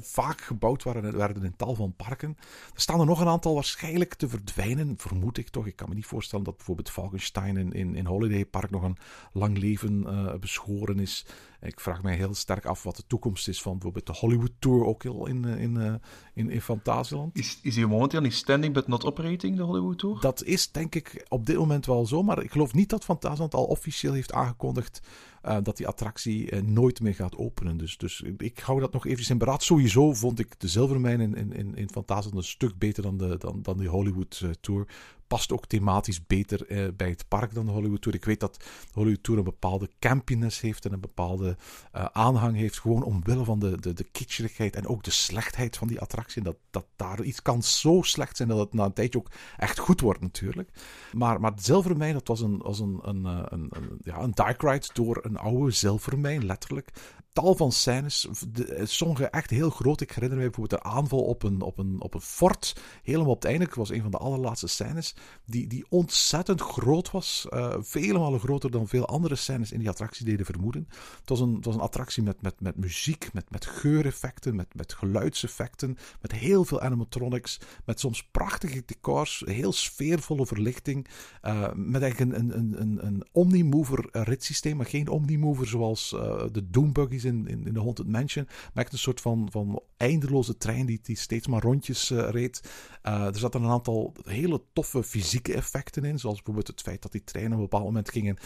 [0.00, 2.36] vaak gebouwd waren, werden in tal van parken.
[2.74, 5.66] Er staan er nog een aantal waarschijnlijk te verdwijnen, vermoed ik toch.
[5.66, 8.96] Ik kan me niet voorstellen dat bijvoorbeeld Falkenstein in, in, in Holiday Park nog een
[9.32, 10.06] lang leven
[10.40, 11.26] beschoren is.
[11.60, 14.84] Ik vraag mij heel sterk af wat de toekomst is van bijvoorbeeld de Hollywood Tour
[14.84, 16.00] ook in, in, in,
[16.34, 17.36] in, in Fantasieland.
[17.36, 20.20] Is, is hier momenteel niet standing but not operating, de Hollywood Tour?
[20.28, 23.54] Dat is denk ik op dit moment wel zo, maar ik geloof niet dat Fantasieland
[23.54, 25.00] al officieel heeft aangekondigd
[25.44, 27.76] uh, dat die attractie uh, nooit meer gaat openen.
[27.76, 29.62] Dus, dus ik hou dat nog even in beraad.
[29.62, 33.62] Sowieso vond ik de Zilvermijn in, in, in, Fantasieland een stuk beter dan de, dan,
[33.62, 34.86] dan die Hollywood uh, Tour
[35.28, 38.16] past ook thematisch beter eh, bij het park dan de Hollywood Tour.
[38.16, 41.56] Ik weet dat de Hollywood Tour een bepaalde campiness heeft en een bepaalde
[41.96, 42.78] uh, aanhang heeft.
[42.78, 46.36] Gewoon omwille van de, de, de kitscherigheid en ook de slechtheid van die attractie.
[46.36, 49.30] En dat, dat daar iets kan zo slecht zijn dat het na een tijdje ook
[49.56, 50.70] echt goed wordt natuurlijk.
[51.12, 54.88] Maar, maar Zilvermijn, dat was een, was een, een, een, een, ja, een dark ride
[54.92, 56.90] door een oude zilvermijn, letterlijk
[57.38, 58.28] tal van scènes.
[58.52, 60.00] De, sommige echt heel groot.
[60.00, 62.80] Ik herinner me bijvoorbeeld de aanval op een, op een, op een fort.
[63.02, 63.68] Helemaal op het einde.
[63.74, 65.14] was een van de allerlaatste scènes.
[65.44, 67.46] Die, die ontzettend groot was.
[67.50, 70.88] Uh, vele malen groter dan veel andere scènes in die attractie deden vermoeden.
[71.20, 74.74] Het was een, het was een attractie met, met, met muziek, met, met geureffecten, met,
[74.74, 75.96] met geluidseffecten.
[76.20, 77.60] Met heel veel animatronics.
[77.84, 79.42] Met soms prachtige decors.
[79.46, 81.06] Heel sfeervolle verlichting.
[81.42, 84.76] Uh, met eigenlijk een, een, een, een Omnimover ritssysteem.
[84.76, 86.08] Maar geen Omnimover zoals
[86.52, 88.48] de Doombuggies in, in, in de Haunted Mansion.
[88.74, 92.70] Echt een soort van, van eindeloze trein die, die steeds maar rondjes uh, reed.
[93.06, 96.18] Uh, er zaten een aantal hele toffe fysieke effecten in.
[96.18, 98.38] Zoals bijvoorbeeld het feit dat die treinen op een bepaald moment gingen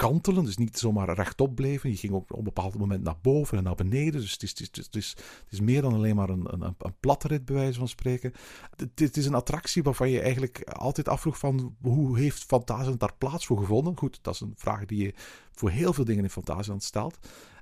[0.00, 0.44] kantelen.
[0.44, 1.90] Dus niet zomaar rechtop bleven.
[1.90, 4.20] Je ging ook op een bepaald moment naar boven en naar beneden.
[4.20, 7.28] Dus het is, het is, het is, meer dan alleen maar een, een, een platte
[7.28, 8.32] rit, bij wijze van spreken.
[8.94, 11.76] Het, is een attractie waarvan je eigenlijk altijd afvroeg van...
[11.80, 13.98] hoe heeft Fantasieland daar plaats voor gevonden?
[13.98, 15.14] Goed, dat is een vraag die je
[15.52, 17.18] voor heel veel dingen in Fantasieland stelt.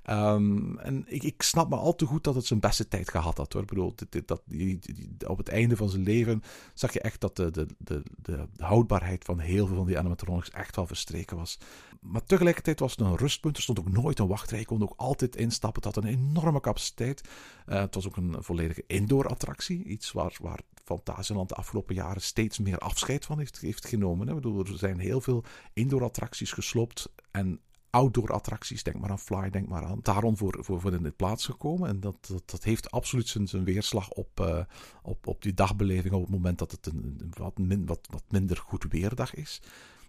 [0.09, 3.37] Um, en ik, ik, snap me al te goed dat het zijn beste tijd gehad
[3.37, 3.53] had.
[3.53, 3.61] Hoor.
[3.61, 3.93] Ik bedoel,
[4.25, 4.79] dat, die,
[5.27, 6.43] op het einde van zijn leven
[6.73, 10.49] zag je echt dat de, de, de, de, houdbaarheid van heel veel van die animatronics
[10.49, 11.57] echt wel verstreken was.
[11.99, 13.57] Maar tegelijkertijd was het een rustpunt.
[13.57, 14.59] Er stond ook nooit een wachtrij.
[14.59, 15.83] Je kon ook altijd instappen.
[15.83, 17.21] Het had een enorme capaciteit.
[17.67, 19.83] Uh, het was ook een volledige indoor-attractie.
[19.83, 24.27] Iets waar, waar Fantasieland de afgelopen jaren steeds meer afscheid van heeft, heeft genomen.
[24.27, 24.35] Hè.
[24.35, 25.43] Ik bedoel, er zijn heel veel
[25.73, 27.09] indoor-attracties gesloopt.
[27.31, 31.03] En outdoor attracties, denk maar aan Fly, denk maar aan Taron voor, voor, voor in
[31.03, 31.89] de plaats gekomen.
[31.89, 34.59] En dat, dat, dat heeft absoluut zijn, zijn weerslag op, uh,
[35.03, 38.57] op, op die dagbeleving op het moment dat het een, wat, min, wat, wat minder
[38.57, 39.61] goed weerdag is.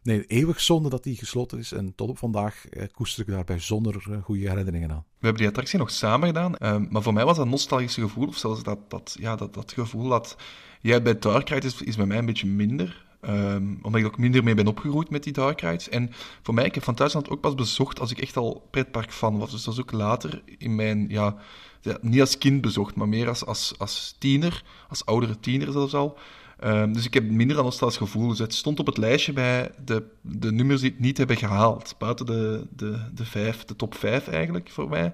[0.02, 1.72] Nee, eeuwig zonde dat die gesloten is.
[1.72, 5.04] En tot op vandaag eh, koester ik daarbij zonder uh, goede herinneringen aan.
[5.18, 6.52] We hebben die attractie nog samen gedaan.
[6.58, 8.26] Uh, maar voor mij was dat nostalgische gevoel.
[8.26, 10.36] Of zelfs dat, dat, ja, dat, dat gevoel dat
[10.80, 13.08] jij bij Dark Ride is, is bij mij een beetje minder.
[13.28, 15.88] Um, omdat ik ook minder mee ben opgegroeid met die dark rides.
[15.88, 16.10] En
[16.42, 19.50] voor mij, ik heb Fantasieland ook pas bezocht als ik echt al pretpark fan was.
[19.50, 21.36] Dus dat was ook later in mijn, ja,
[21.80, 25.94] ja niet als kind bezocht, maar meer als, als, als tiener, als oudere tiener zelfs
[25.94, 26.18] al.
[26.64, 28.28] Um, dus ik heb minder een nostalgisch gevoel.
[28.28, 31.94] Dus het stond op het lijstje bij de, de nummers die het niet hebben gehaald.
[31.98, 35.12] Buiten de, de, de, vijf, de top vijf eigenlijk voor mij.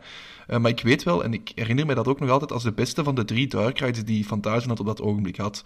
[0.48, 2.72] Uh, maar ik weet wel, en ik herinner me dat ook nog altijd als de
[2.72, 5.64] beste van de drie dark rides die Fantasieland op dat ogenblik had.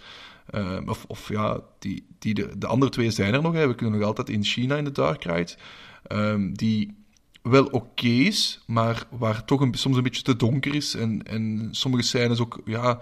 [0.54, 3.52] Uh, of, of ja, die, die de, de andere twee zijn er nog.
[3.52, 3.66] Hè.
[3.66, 5.54] We kunnen nog altijd in China in de dark ride.
[6.52, 6.94] Die
[7.42, 10.94] wel oké is, maar waar toch een, soms een beetje te donker is.
[10.94, 13.00] En, en sommige scènes ook ja,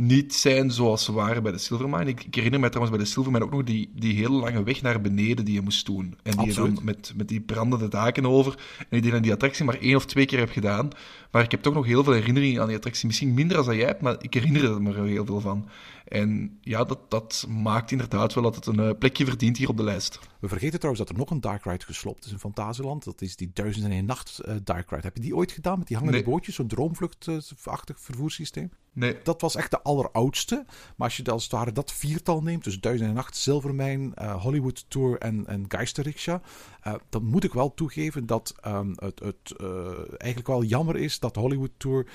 [0.00, 2.10] niet zijn zoals ze waren bij de Silvermine.
[2.10, 4.82] Ik, ik, herinner me trouwens bij de Silvermine ook nog die, die hele lange weg
[4.82, 6.16] naar beneden die je moest doen.
[6.22, 8.58] En die je dan met, met die brandende daken over.
[8.88, 10.90] En die dan die attractie maar één of twee keer heb gedaan.
[11.30, 13.06] Maar ik heb toch nog heel veel herinneringen aan die attractie.
[13.06, 15.68] Misschien minder als jij hebt, maar ik herinner er me heel veel van.
[16.10, 19.76] En ja, dat, dat maakt inderdaad wel dat het een uh, plekje verdient hier op
[19.76, 20.18] de lijst.
[20.40, 23.04] We vergeten trouwens dat er nog een dark ride geslopt is in Fantasieland.
[23.04, 25.02] Dat is die Duizend en Nacht uh, dark ride.
[25.02, 26.28] Heb je die ooit gedaan met die hangende nee.
[26.30, 26.54] bootjes?
[26.54, 28.70] Zo'n droomvluchtachtig vervoerssysteem?
[28.92, 29.16] Nee.
[29.22, 30.64] Dat was echt de alleroudste.
[30.96, 34.42] Maar als je als het ware dat viertal neemt, dus Duizend en Nacht, Silvermijn, uh,
[34.42, 36.40] Hollywood Tour en, en Geisterrikscha,
[37.08, 39.56] dan moet ik wel toegeven dat um, het, het
[40.16, 42.06] eigenlijk wel jammer is dat Hollywood Tour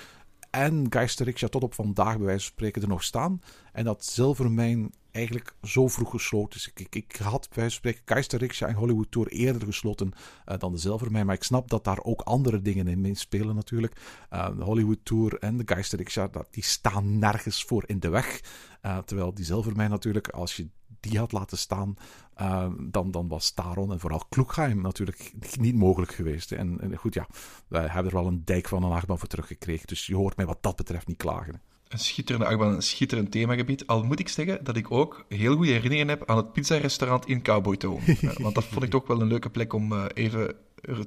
[0.55, 3.41] en Geisterriksja tot op vandaag bij wijze van spreken er nog staan.
[3.73, 6.71] En dat Zilvermijn eigenlijk zo vroeg gesloten is.
[6.73, 10.11] Ik, ik, had bij wijze van spreken Geisterriksja en Hollywood Tour eerder gesloten
[10.47, 11.25] uh, dan de Zilvermijn.
[11.25, 14.01] Maar ik snap dat daar ook andere dingen in meespelen natuurlijk.
[14.33, 18.41] Uh, de Hollywood Tour en de Geisterriksja, die staan nergens voor in de weg.
[18.85, 20.67] Uh, terwijl die Zilvermijn natuurlijk, als je
[21.09, 21.95] die had laten staan,
[22.41, 26.51] uh, dan, dan was Taron en vooral Kloekheim natuurlijk niet mogelijk geweest.
[26.51, 27.27] En, en, goed, ja,
[27.67, 29.87] wij hebben er wel een dijk van een achtbaan voor teruggekregen.
[29.87, 31.61] Dus je hoort mij wat dat betreft niet klagen.
[31.87, 33.87] Een schitterende achtbaan, een schitterend themagebied.
[33.87, 37.41] Al moet ik zeggen dat ik ook heel goede herinneringen heb aan het pizzarestaurant in
[37.41, 38.01] Cowboy Town.
[38.43, 40.55] want dat vond ik toch wel een leuke plek om uh, even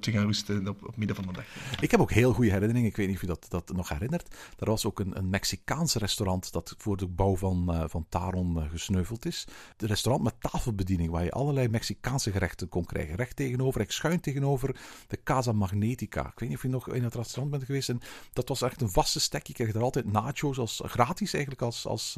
[0.00, 1.44] te gaan rusten op, midden van de dag.
[1.80, 2.88] Ik heb ook heel goede herinneringen.
[2.88, 4.34] Ik weet niet of je dat, dat nog herinnert.
[4.58, 8.56] Er was ook een, een Mexicaans restaurant dat voor de bouw van, uh, van Taron
[8.56, 9.46] uh, gesneuveld is.
[9.76, 13.16] Het restaurant met tafelbediening, waar je allerlei Mexicaanse gerechten kon krijgen.
[13.16, 14.76] Recht tegenover, recht schuin tegenover
[15.06, 16.20] de Casa Magnetica.
[16.20, 17.88] Ik weet niet of je nog in het restaurant bent geweest.
[17.88, 18.00] En
[18.32, 19.46] dat was echt een vaste stek.
[19.46, 22.16] Je kreeg er altijd nachos als, gratis eigenlijk als, als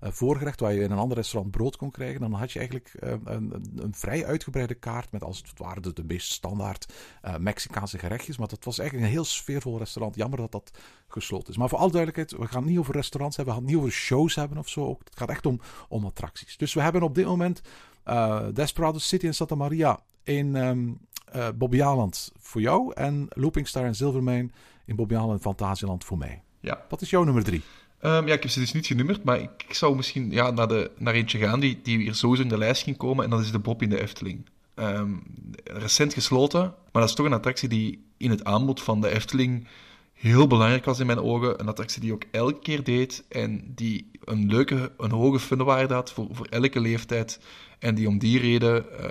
[0.00, 2.20] voorgerecht, waar je in een ander restaurant brood kon krijgen.
[2.20, 5.92] Dan had je eigenlijk een, een, een, vrij uitgebreide kaart met als het ware de,
[5.92, 6.92] de meest standaard
[7.24, 8.38] uh, Mexicaanse gerechtjes.
[8.38, 10.16] Maar dat was eigenlijk een heel sfeervol restaurant.
[10.16, 10.70] Jammer dat dat
[11.08, 11.56] gesloten is.
[11.56, 13.54] Maar voor alle duidelijkheid, we gaan niet over restaurants hebben.
[13.54, 14.98] We gaan het niet over shows hebben of zo.
[15.04, 16.56] Het gaat echt om, om attracties.
[16.56, 17.62] Dus we hebben op dit moment
[18.08, 20.98] uh, Desperado City in Santa Maria in um,
[21.36, 22.92] uh, Bobbejaanland voor jou.
[22.94, 24.52] En Looping Star en Silvermijn
[24.84, 26.42] in Bobbejaanland en Fantasieland voor mij.
[26.60, 26.84] Ja.
[26.88, 27.62] Wat is jouw nummer drie?
[28.04, 30.90] Um, ja, ik heb ze dus niet genummerd, maar ik, zou misschien ja, naar, de,
[30.98, 33.24] naar eentje gaan die, die weer sowieso in de lijst ging komen.
[33.24, 34.46] En dat is de Bob in de Efteling.
[34.74, 35.22] Um,
[35.64, 39.66] recent gesloten, maar dat is toch een attractie die in het aanbod van de Efteling
[40.12, 41.60] heel belangrijk was in mijn ogen.
[41.60, 46.12] Een attractie die ook elke keer deed en die een leuke, een hoge funwaarde had
[46.12, 47.40] voor, elke leeftijd.
[47.78, 49.06] En die om die reden uh,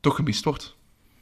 [0.00, 0.76] toch gemist wordt.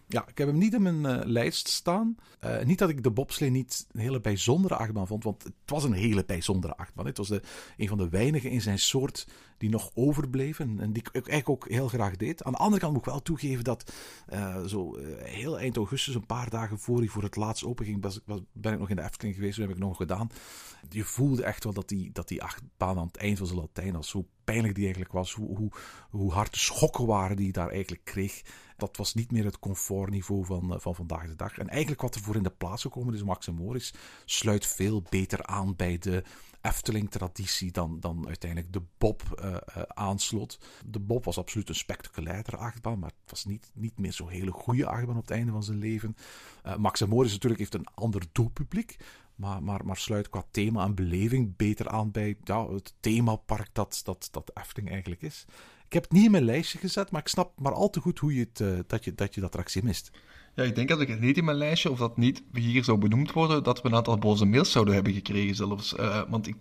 [0.09, 2.17] Ja, ik heb hem niet in mijn uh, lijst staan.
[2.45, 5.85] Uh, niet dat ik de bobslee niet een hele bijzondere achtbaan vond, want het was
[5.85, 7.07] een hele bijzondere achtbaan.
[7.07, 7.43] Het was de,
[7.77, 9.27] een van de weinigen in zijn soort
[9.59, 12.45] die nog overbleven en die ik eigenlijk ook heel graag deed.
[12.45, 13.93] Aan de andere kant moet ik wel toegeven dat
[14.33, 18.21] uh, zo heel eind augustus, een paar dagen voor hij voor het laatst openging, was,
[18.25, 20.29] was, ben ik nog in de Efteling geweest, dat heb ik nog gedaan.
[20.89, 23.93] Je voelde echt wel dat die, dat die achtbaan aan het eind van zijn Latijn
[23.93, 25.71] was, zo pijnlijk die eigenlijk was, hoe, hoe,
[26.11, 28.43] hoe hard de schokken waren die je daar eigenlijk kreeg.
[28.77, 31.59] Dat was niet meer het comfortniveau van, van vandaag de dag.
[31.59, 33.95] En eigenlijk wat er voor in de plaats gekomen is, Max en Morris,
[34.25, 36.23] sluit veel beter aan bij de
[36.61, 40.59] Efteling-traditie dan, dan uiteindelijk de Bob uh, uh, aanslot.
[40.87, 44.51] De Bob was absoluut een spectaculairdere achtbaan, maar het was niet, niet meer zo'n hele
[44.51, 46.17] goede achtbaan op het einde van zijn leven.
[46.67, 48.97] Uh, Max Morris natuurlijk heeft een ander doelpubliek,
[49.37, 54.29] maar, maar, maar sluit qua thema en beleving beter aan bij het themapark dat, dat,
[54.31, 55.45] dat Efteling eigenlijk is.
[55.87, 58.19] Ik heb het niet in mijn lijstje gezet, maar ik snap maar al te goed
[58.19, 60.11] hoe je het, uh, dat, je, dat je dat attractie mist.
[60.55, 62.99] Ja, ik denk dat ik het niet in mijn lijstje, of dat niet hier zou
[62.99, 65.95] benoemd worden, dat we een aantal boze mails zouden hebben gekregen zelfs.
[65.95, 66.57] Uh, want ik,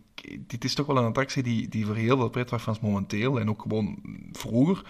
[0.47, 3.61] dit is toch wel een attractie die, die voor heel veel pretparkfans momenteel, en ook
[3.61, 3.99] gewoon
[4.31, 4.85] vroeger,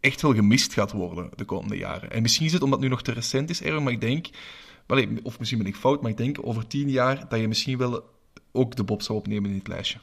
[0.00, 2.10] echt wel gemist gaat worden de komende jaren.
[2.10, 4.28] En misschien is het omdat het nu nog te recent is, Erwin, maar ik denk,
[5.22, 8.04] of misschien ben ik fout, maar ik denk over tien jaar dat je misschien wel
[8.52, 9.98] ook de Bob zou opnemen in dit lijstje.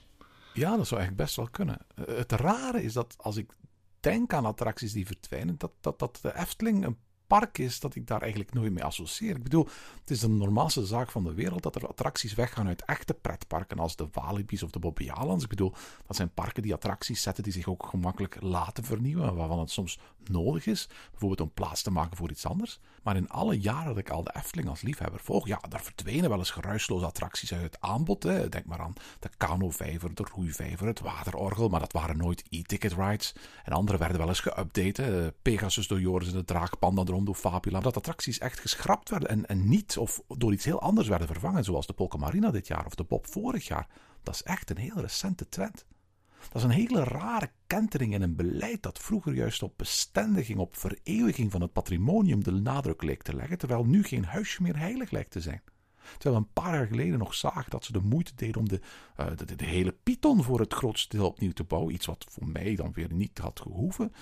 [0.54, 1.78] Ja, dat zou eigenlijk best wel kunnen.
[1.96, 3.54] Het rare is dat als ik
[4.00, 8.08] denk aan attracties die verdwijnen, dat, dat, dat de Efteling een park is dat ik
[8.08, 9.36] daar eigenlijk nooit mee associeer.
[9.36, 9.68] Ik bedoel,
[10.00, 13.80] het is de normaalste zaak van de wereld dat er attracties weggaan uit echte pretparken
[13.80, 15.44] als de Walibi's of de Bobbejaanlands.
[15.44, 15.74] Ik bedoel,
[16.08, 20.00] dat zijn parken die attracties zetten die zich ook gemakkelijk laten vernieuwen, waarvan het soms
[20.24, 22.80] nodig is, bijvoorbeeld om plaats te maken voor iets anders.
[23.04, 26.30] Maar in alle jaren dat ik al de Efteling als liefhebber volg, ja, daar verdwenen
[26.30, 28.24] wel eens geruisloze attracties uit het aanbod.
[28.24, 28.50] Hè.
[28.50, 33.36] Denk maar aan de kanovijver, de roeivijver, het waterorgel, maar dat waren nooit e-ticket rides.
[33.64, 35.34] En andere werden wel eens geüpdate.
[35.42, 37.80] Pegasus door Joris en de Draakpanda door Fabula.
[37.80, 41.64] Dat attracties echt geschrapt werden en, en niet of door iets heel anders werden vervangen,
[41.64, 43.88] zoals de Polka Marina dit jaar of de Bob vorig jaar.
[44.24, 45.86] Dat is echt een heel recente trend.
[46.40, 50.78] Dat is een hele rare kentering in een beleid dat vroeger juist op bestendiging, op
[50.78, 55.12] vereeuwiging van het patrimonium de nadruk leek te leggen, terwijl nu geen huisje meer heilig
[55.12, 55.62] lijkt te zijn.
[56.18, 58.80] Terwijl we een paar jaar geleden nog zagen dat ze de moeite deden om de,
[59.20, 61.94] uh, de, de, hele Python voor het grootste deel opnieuw te bouwen.
[61.94, 64.14] Iets wat voor mij dan weer niet had gehoeven.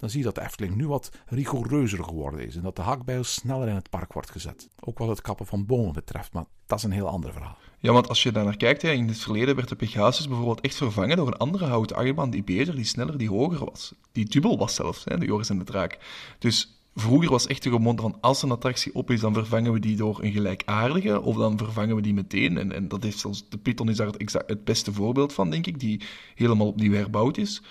[0.00, 2.56] Dan zie je dat de Efteling nu wat rigoureuzer geworden is.
[2.56, 4.68] En dat de hakbijl sneller in het park wordt gezet.
[4.80, 6.32] Ook wat het kappen van bomen betreft.
[6.32, 7.56] Maar dat is een heel ander verhaal.
[7.78, 10.74] Ja, want als je daar naar kijkt, in het verleden werd de Pegasus bijvoorbeeld echt
[10.74, 13.94] vervangen door een andere houten achtbaan die beter, die sneller, die hoger was.
[14.12, 15.98] Die dubbel was zelfs, hè, de Joris en de Draak.
[16.38, 19.80] Dus Vroeger was echt de gewoonte van als een attractie op is, dan vervangen we
[19.80, 22.58] die door een gelijkaardige, of dan vervangen we die meteen.
[22.58, 25.66] En, en dat heeft zelfs, de Python is daar het, het beste voorbeeld van, denk
[25.66, 26.00] ik, die
[26.34, 27.62] helemaal opnieuw herbouwd is.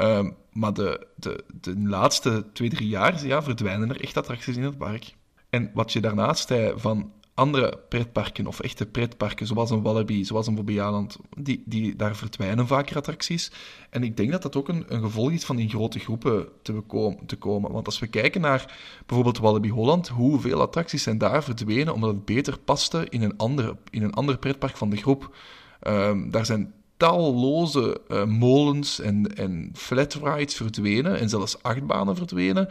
[0.00, 4.62] Um, maar de, de, de laatste twee, drie jaar ja, verdwijnen er echt attracties in
[4.62, 5.14] het park.
[5.50, 10.46] En wat je daarnaast zei van andere pretparken of echte pretparken, zoals een Wallaby, zoals
[10.46, 13.50] een Bobbejaanland, die, die, daar verdwijnen vaker attracties.
[13.90, 16.82] En ik denk dat dat ook een, een gevolg is van in grote groepen te,
[17.26, 17.72] te komen.
[17.72, 18.74] Want als we kijken naar
[19.06, 23.76] bijvoorbeeld Wallaby Holland, hoeveel attracties zijn daar verdwenen omdat het beter paste in een, andere,
[23.90, 25.36] in een ander pretpark van de groep.
[25.82, 32.68] Um, daar zijn talloze uh, molens en, en flatrides verdwenen en zelfs achtbanen verdwenen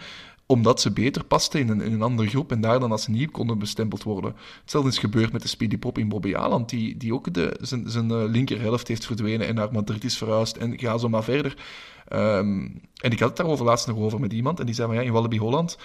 [0.47, 3.29] omdat ze beter pasten in een, in een andere groep en daar dan als nieuw
[3.31, 4.35] konden bestempeld worden.
[4.61, 7.89] Hetzelfde is gebeurd met de Speedy Pop in Bobby Aland, die, die ook de, zijn,
[7.89, 11.55] zijn uh, linkerhelft heeft verdwenen en naar Madrid is verhuisd en ga zo maar verder.
[12.13, 14.97] Um, en ik had het daarover laatst nog over met iemand en die zei van
[14.97, 15.77] ja, in Wallaby Holland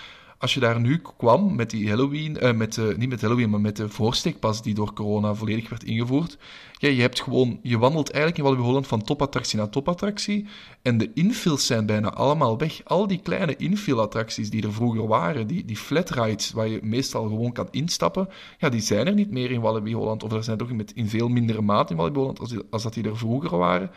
[0.43, 3.61] als je daar nu kwam met die Halloween, uh, met, uh, niet met Halloween, maar
[3.61, 6.39] met de voorsteekpas die door corona volledig werd ingevoerd.
[6.79, 10.47] Ja, je hebt gewoon, je wandelt eigenlijk in Walibi Holland van topattractie naar topattractie.
[10.83, 12.81] En de infills zijn bijna allemaal weg.
[12.85, 17.23] Al die kleine infill-attracties die er vroeger waren, die, die flat rides waar je meestal
[17.23, 18.29] gewoon kan instappen,
[18.59, 20.23] ja, die zijn er niet meer in Walibi Holland.
[20.23, 23.05] Of er zijn toch in veel mindere mate in Walibi Holland als, als dat die
[23.05, 23.91] er vroeger waren.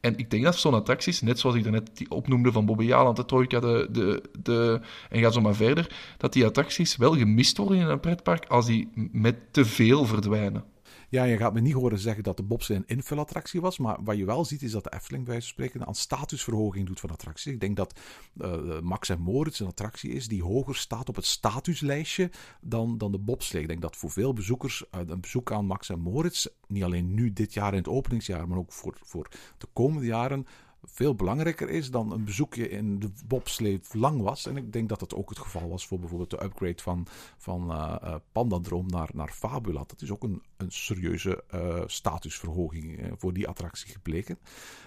[0.00, 3.16] En ik denk dat zo'n attracties, net zoals ik daarnet die opnoemde van Bobby Jaland,
[3.16, 4.80] de Trojka, de, de, de,
[5.10, 8.66] en ga zo maar verder, dat die attracties wel gemist worden in een pretpark als
[8.66, 10.64] die met te veel verdwijnen.
[11.10, 13.78] Ja, je gaat me niet horen zeggen dat de bobslee een invulattractie was.
[13.78, 16.86] Maar wat je wel ziet is dat de Efteling bij wijze van spreken aan statusverhoging
[16.86, 17.52] doet van attracties.
[17.52, 18.00] Ik denk dat
[18.36, 22.30] uh, Max en Moritz een attractie is die hoger staat op het statuslijstje
[22.60, 23.62] dan, dan de bobslee.
[23.62, 27.14] Ik denk dat voor veel bezoekers uh, een bezoek aan Max en Moritz, niet alleen
[27.14, 29.28] nu dit jaar in het openingsjaar, maar ook voor, voor
[29.58, 30.46] de komende jaren
[30.92, 34.46] veel belangrijker is dan een bezoekje in de bobslee lang was.
[34.46, 37.70] En ik denk dat dat ook het geval was voor bijvoorbeeld de upgrade van, van
[37.70, 39.84] uh, Pandadroom naar, naar Fabula.
[39.86, 44.38] Dat is ook een, een serieuze uh, statusverhoging voor die attractie gebleken.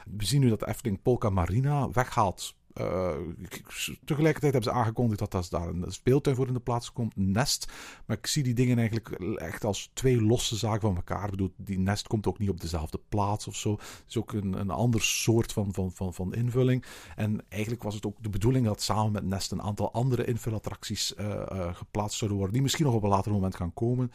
[0.06, 3.16] We zien nu dat Efteling Polka Marina weghaalt uh,
[4.06, 7.72] tegelijkertijd hebben ze aangekondigd dat, daar een speeltuin voor in de plaats komt, Nest.
[8.06, 11.24] Maar ik zie die dingen eigenlijk echt als twee losse zaken van elkaar.
[11.24, 13.72] Ik bedoel, die Nest komt ook niet op dezelfde plaats of zo.
[13.72, 16.86] Het is ook een, een ander soort van, van, van, van invulling.
[17.16, 21.14] En eigenlijk was het ook de bedoeling dat samen met Nest een aantal andere invulattracties
[21.20, 22.54] uh, uh, geplaatst zouden worden.
[22.54, 24.12] Die misschien nog op een later moment gaan komen.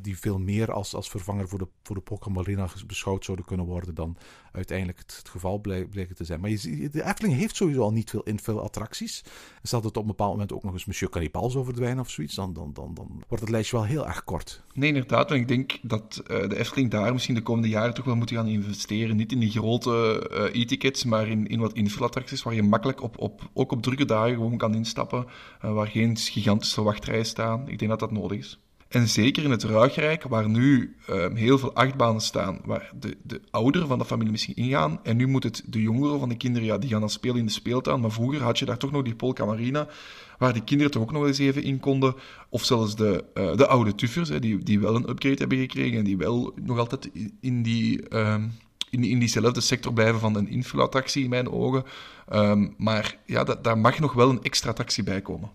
[0.00, 2.42] die veel meer als, als vervanger voor de, voor de Pokémon
[2.86, 4.16] beschouwd zouden kunnen worden dan
[4.54, 6.40] uiteindelijk het, geval bleken te zijn.
[6.40, 9.22] Maar je, de Efteling heeft sowieso al niet veel infill-attracties.
[9.62, 12.10] En zal het op een bepaald moment ook nog eens Monsieur Cannibal zo verdwijnen of
[12.10, 14.62] zoiets, dan, dan, dan, dan wordt het lijstje wel heel erg kort.
[14.74, 15.30] Nee, inderdaad.
[15.30, 18.30] En ik denk dat uh, de Efteling daar misschien de komende jaren toch wel moet
[18.30, 19.16] gaan investeren.
[19.16, 23.18] Niet in die grote uh, e-tickets, maar in, in wat infill-attracties waar je makkelijk op,
[23.18, 25.26] op, ook op drukke dagen gewoon kan instappen.
[25.64, 27.68] Uh, waar geen gigantische wachtrijen staan.
[27.68, 28.58] Ik denk dat dat nodig is.
[28.94, 33.40] En zeker in het Ruigrijk, waar nu um, heel veel achtbanen staan, waar de, de
[33.50, 35.00] ouderen van de familie misschien ingaan.
[35.02, 37.46] En nu moet het de jongeren van de kinderen, ja, die gaan dan spelen in
[37.46, 38.00] de speeltuin.
[38.00, 39.88] Maar vroeger had je daar toch nog die Polka Marina,
[40.38, 42.14] waar de kinderen toch ook nog eens even in konden.
[42.48, 45.98] Of zelfs de, uh, de oude tuffers, hè, die, die wel een upgrade hebben gekregen
[45.98, 48.16] en die wel nog altijd in die...
[48.16, 48.52] Um,
[48.90, 51.84] in, in diezelfde sector blijven van een infulattractie in mijn ogen.
[52.32, 55.50] Um, maar ja, dat, daar mag nog wel een extra attractie bij komen.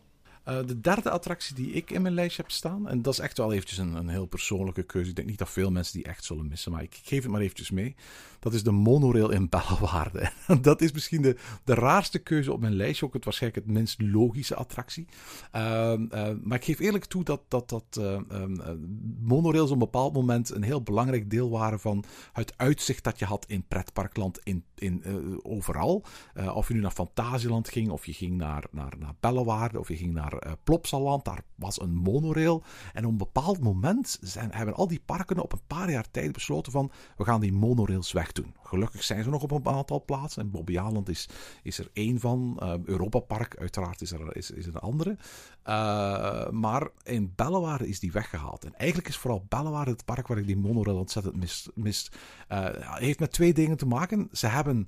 [0.49, 3.37] Uh, de derde attractie die ik in mijn lijstje heb staan, en dat is echt
[3.37, 5.09] wel eventjes een, een heel persoonlijke keuze.
[5.09, 7.41] Ik denk niet dat veel mensen die echt zullen missen, maar ik geef het maar
[7.41, 7.95] eventjes mee.
[8.39, 10.31] Dat is de monorail in Bellewaarde.
[10.61, 14.01] dat is misschien de, de raarste keuze op mijn lijstje, ook het waarschijnlijk het minst
[14.01, 15.07] logische attractie.
[15.55, 18.61] Uh, uh, maar ik geef eerlijk toe dat, dat, dat um,
[19.21, 23.25] monorails op een bepaald moment een heel belangrijk deel waren van het uitzicht dat je
[23.25, 25.03] had in pretparkland in, in,
[25.43, 26.03] overal.
[26.53, 29.95] of je nu naar Fantasieland ging, of je ging naar, naar, naar Bellewaarde, of je
[29.95, 31.25] ging naar Plopsaland.
[31.25, 32.63] Daar was een monorail.
[32.93, 36.31] En op een bepaald moment zijn, hebben al die parken op een paar jaar tijd
[36.31, 38.55] besloten van we gaan die monorails wegdoen.
[38.63, 40.41] Gelukkig zijn ze nog op een aantal plaatsen.
[40.41, 41.29] En Bobbejaanland is,
[41.63, 42.59] is er één van.
[42.63, 45.17] Uh, Europa Park uiteraard is er, is, is een andere.
[45.65, 48.65] Uh, maar in Bellewaarde is die weggehaald.
[48.65, 51.69] En eigenlijk is vooral Bellewaarde het park waar ik die monorail ontzettend mist.
[51.75, 52.15] mist.
[52.81, 54.29] heeft met twee dingen te maken.
[54.31, 54.87] Ze hebben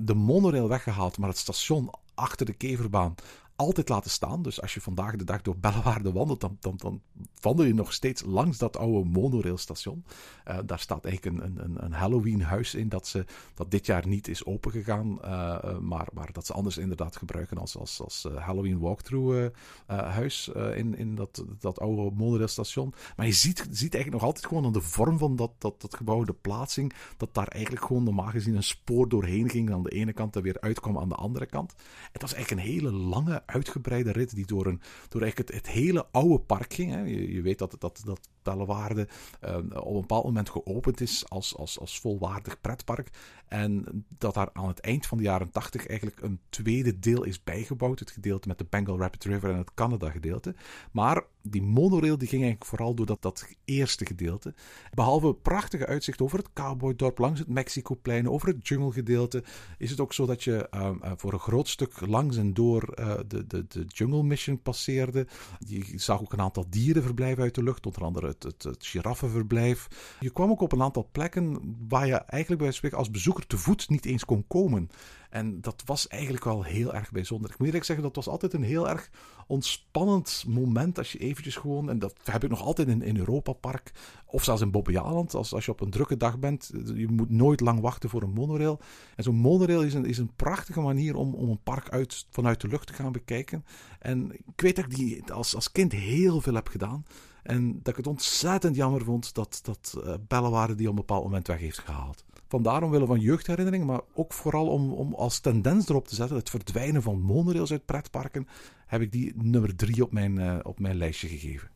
[0.00, 3.14] de monorail weggehaald, maar het station achter de keverbaan
[3.62, 4.42] altijd laten staan.
[4.42, 7.00] Dus als je vandaag de dag door Bellewaarde wandelt, dan, dan, dan
[7.40, 10.04] wandel je nog steeds langs dat oude monorailstation.
[10.48, 14.28] Uh, daar staat eigenlijk een, een, een Halloween-huis in dat, ze, dat dit jaar niet
[14.28, 20.48] is opengegaan, uh, maar, maar dat ze anders inderdaad gebruiken als, als, als Halloween walkthrough-huis
[20.74, 22.94] in, in dat, dat oude monorailstation.
[23.16, 25.94] Maar je ziet, ziet eigenlijk nog altijd gewoon aan de vorm van dat, dat, dat
[25.94, 29.90] gebouw, de plaatsing, dat daar eigenlijk gewoon normaal gezien een spoor doorheen ging aan de
[29.90, 31.74] ene kant en weer uitkwam aan de andere kant.
[32.12, 35.74] Het was eigenlijk een hele lange uitgebreide rit die door, een, door eigenlijk het, het
[35.74, 36.90] hele oude park ging.
[36.90, 37.00] Hè.
[37.02, 39.08] Je, weet dat, dat, dat Bellewaarde
[39.44, 43.10] uh, op een bepaald moment geopend is als, als, als volwaardig pretpark.
[43.48, 47.44] En dat daar aan het eind van de jaren 80 eigenlijk een tweede deel is
[47.44, 47.98] bijgebouwd.
[47.98, 50.54] Het gedeelte met de Bengal Rapid River en het Canada gedeelte.
[50.92, 54.54] Maar die monorail die ging eigenlijk vooral door dat, dat eerste gedeelte.
[54.94, 59.44] Behalve prachtige uitzicht over het cowboydorp, langs het Mexicoplein, over het junglegedeelte,
[59.78, 62.82] is het ook zo dat je ehm, eh, voor een groot stuk langs en door
[62.82, 65.26] eh, de, de, de Jungle Mission passeerde.
[65.58, 69.88] Je zag ook een aantal dierenverblijven uit de lucht, onder andere het, het, giraffenverblijf.
[70.20, 73.88] Je kwam ook op een aantal plekken waar je eigenlijk bij als bezoeker te voet
[73.88, 74.90] niet eens kon komen.
[75.32, 77.50] En dat was eigenlijk wel heel erg bijzonder.
[77.50, 79.10] Ik moet eerlijk zeggen, dat was altijd een heel erg
[79.46, 83.92] ontspannend moment als je eventjes gewoon, en dat heb ik nog altijd in, Europa Park,
[84.26, 87.60] of zelfs in Bobbejaanland, als, als je op een drukke dag bent, je moet nooit
[87.60, 88.80] lang wachten voor een monorail.
[89.16, 92.60] En zo'n monorail is een, is een prachtige manier om, om een park uit, vanuit
[92.60, 93.64] de lucht te gaan bekijken.
[93.98, 97.04] En ik weet dat ik die als, als kind heel veel heb gedaan.
[97.42, 101.46] En dat ik het ontzettend jammer vond dat, dat uh, die op een bepaald moment
[101.46, 102.24] weg heeft gehaald.
[102.52, 106.50] Vandaar omwille van jeugdherinneringen, maar ook vooral om, om als tendens erop te zetten, het
[106.50, 108.48] verdwijnen van monorails uit pretparken,
[108.86, 111.68] heb ik die nummer drie op mijn, uh, op mijn lijstje gegeven.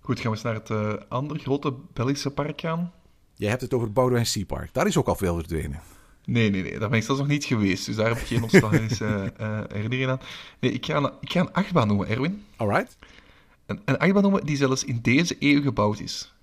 [0.00, 2.92] Goed, gaan we eens naar het uh, andere grote Belgische park gaan.
[3.34, 4.74] Jij hebt het over Boudewijn Sea Park.
[4.74, 5.80] Daar is ook al veel verdwenen.
[6.24, 6.78] Nee, nee, nee.
[6.78, 7.86] Daar ben ik zelfs nog niet geweest.
[7.86, 9.04] Dus daar heb ik geen nostalgische
[9.40, 10.20] uh, herinnering aan.
[10.60, 12.44] Nee, ik ga, een, ik ga een achtbaan noemen, Erwin.
[12.56, 12.96] Alright.
[13.66, 16.34] Een, een achtbaan noemen die zelfs in deze eeuw gebouwd is.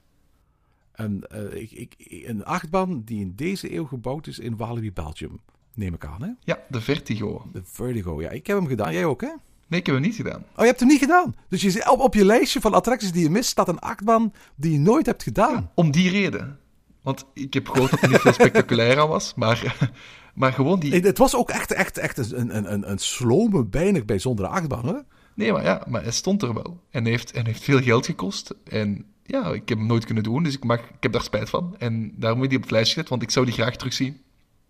[0.94, 1.96] Een, uh, ik, ik,
[2.28, 5.40] een achtbaan die in deze eeuw gebouwd is in Walibi, Belgium.
[5.74, 6.30] Neem ik aan, hè?
[6.40, 7.46] Ja, de Vertigo.
[7.52, 8.30] De Vertigo, ja.
[8.30, 8.94] Ik heb hem gedaan.
[8.94, 9.32] Jij ook, hè?
[9.68, 10.44] Nee, ik heb hem niet gedaan.
[10.52, 11.36] Oh, je hebt hem niet gedaan?
[11.50, 14.72] Dus je, op, op je lijstje van attracties die je mist, staat een achtbaan die
[14.72, 15.54] je nooit hebt gedaan.
[15.54, 16.60] Ja, om die reden.
[17.02, 19.92] Want ik heb gehoord dat er niet veel spectaculair aan was, maar,
[20.36, 20.94] maar gewoon die...
[20.94, 25.00] Het was ook echt, echt, echt een, een, een, een slome, weinig bijzondere achtbaan, hè?
[25.36, 26.80] Nee, maar ja, maar hij stond er wel.
[26.90, 28.54] En heeft, en heeft veel geld gekost.
[28.64, 31.50] En ja, ik heb hem nooit kunnen doen, dus ik, mag, ik heb daar spijt
[31.50, 31.76] van.
[31.78, 34.22] En daarom heb ik die op het lijstje gezet, want ik zou die graag terugzien.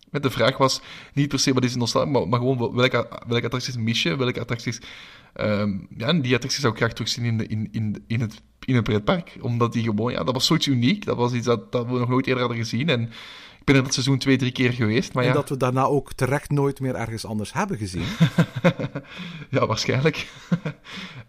[0.10, 0.82] Met de vraag was
[1.14, 4.39] niet per se wat is nostalgie, maar, maar gewoon welke, welke attracties mis je, welke
[4.39, 4.80] attracties...
[5.41, 8.76] Um, ja, die attracties zou ik graag terugzien in, de, in, in, in, het, in
[8.76, 9.38] een pretpark.
[9.41, 11.06] Omdat die gewoon, ja, dat was zoiets uniek.
[11.06, 12.89] Dat was iets dat, dat we nog nooit eerder hadden gezien.
[12.89, 13.01] En
[13.60, 15.14] ik ben er dat seizoen twee, drie keer geweest.
[15.14, 15.36] Maar en ja.
[15.36, 18.06] dat we daarna ook terecht nooit meer ergens anders hebben gezien.
[19.49, 20.28] ja, waarschijnlijk.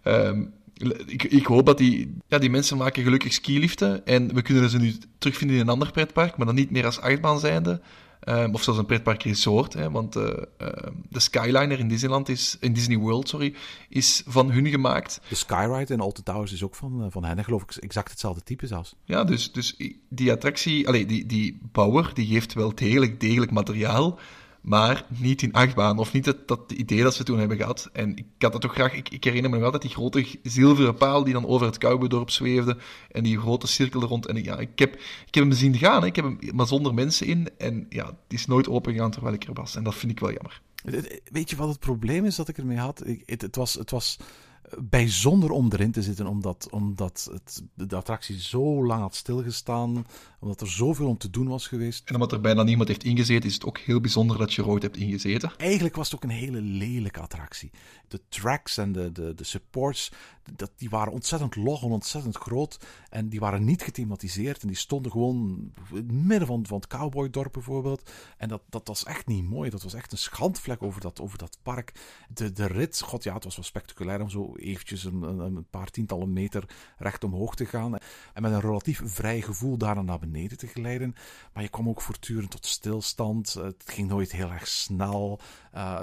[0.03, 0.53] um,
[1.07, 4.07] ik, ik, hoop dat die, ja, die mensen maken gelukkig skiliften.
[4.07, 7.01] En we kunnen ze nu terugvinden in een ander pretpark, maar dan niet meer als
[7.01, 7.81] achtbaan zijnde.
[8.29, 9.73] Um, of zelfs een pretpark resort.
[9.73, 10.69] Hè, want uh, uh,
[11.09, 13.55] de Skyliner in Disneyland is, in Disney World, sorry,
[13.89, 15.21] is van hun gemaakt.
[15.29, 18.43] De Skyride in Alton Towers is ook van, uh, van hen, geloof ik, exact hetzelfde
[18.43, 18.95] type zelfs.
[19.05, 19.77] Ja, dus, dus
[20.09, 24.19] die attractie, allee, die, die bouwer, die geeft wel degelijk, degelijk materiaal
[24.65, 25.99] maar niet in achtbaan.
[25.99, 27.89] Of niet dat, dat idee dat ze toen hebben gehad.
[27.93, 28.93] En ik had dat toch graag...
[28.93, 32.31] Ik, ik herinner me nog altijd die grote zilveren paal die dan over het Cowboydorp
[32.31, 32.77] zweefde.
[33.11, 34.27] En die grote cirkel rond.
[34.27, 34.95] En ja, ik heb,
[35.27, 36.01] ik heb hem zien gaan.
[36.01, 36.07] Hè.
[36.07, 37.49] Ik heb hem, maar zonder mensen in.
[37.59, 39.77] En ja, het is nooit open gegaan terwijl ik er was.
[39.77, 40.61] En dat vind ik wel jammer.
[41.33, 43.07] Weet je wat het probleem is dat ik ermee had?
[43.07, 43.75] Ik, het, het, was...
[43.75, 44.19] Het was
[44.83, 50.07] bijzonder om erin te zitten, omdat, omdat het, de attractie zo lang had stilgestaan,
[50.41, 52.09] omdat er zoveel om te doen was geweest.
[52.09, 54.69] En omdat er bijna niemand heeft ingezeten, is het ook heel bijzonder dat je er
[54.69, 55.53] ooit hebt ingezeten.
[55.57, 57.71] Eigenlijk was het ook een hele lelijke attractie.
[58.09, 60.13] De tracks en de, de, de supports,
[60.53, 62.79] dat, die waren ontzettend log en ontzettend groot.
[63.11, 64.63] En die waren niet gethematiseerd.
[64.63, 68.11] En die stonden gewoon in het midden van, van het cowboydorp bijvoorbeeld.
[68.37, 69.71] En dat, dat was echt niet mooi.
[69.71, 71.93] Dat was echt een schandvlek over dat, over dat park.
[72.29, 75.91] De, de rit, god ja, het was wel spectaculair om zo eventjes een, een, paar
[75.91, 76.65] tientallen meter
[76.99, 77.99] recht omhoog te gaan.
[78.35, 81.15] En met een relatief vrij gevoel daar naar beneden te glijden.
[81.53, 83.53] Maar je kwam ook voortdurend tot stilstand.
[83.53, 85.41] Het ging nooit heel erg snel.
[85.75, 86.01] Uh,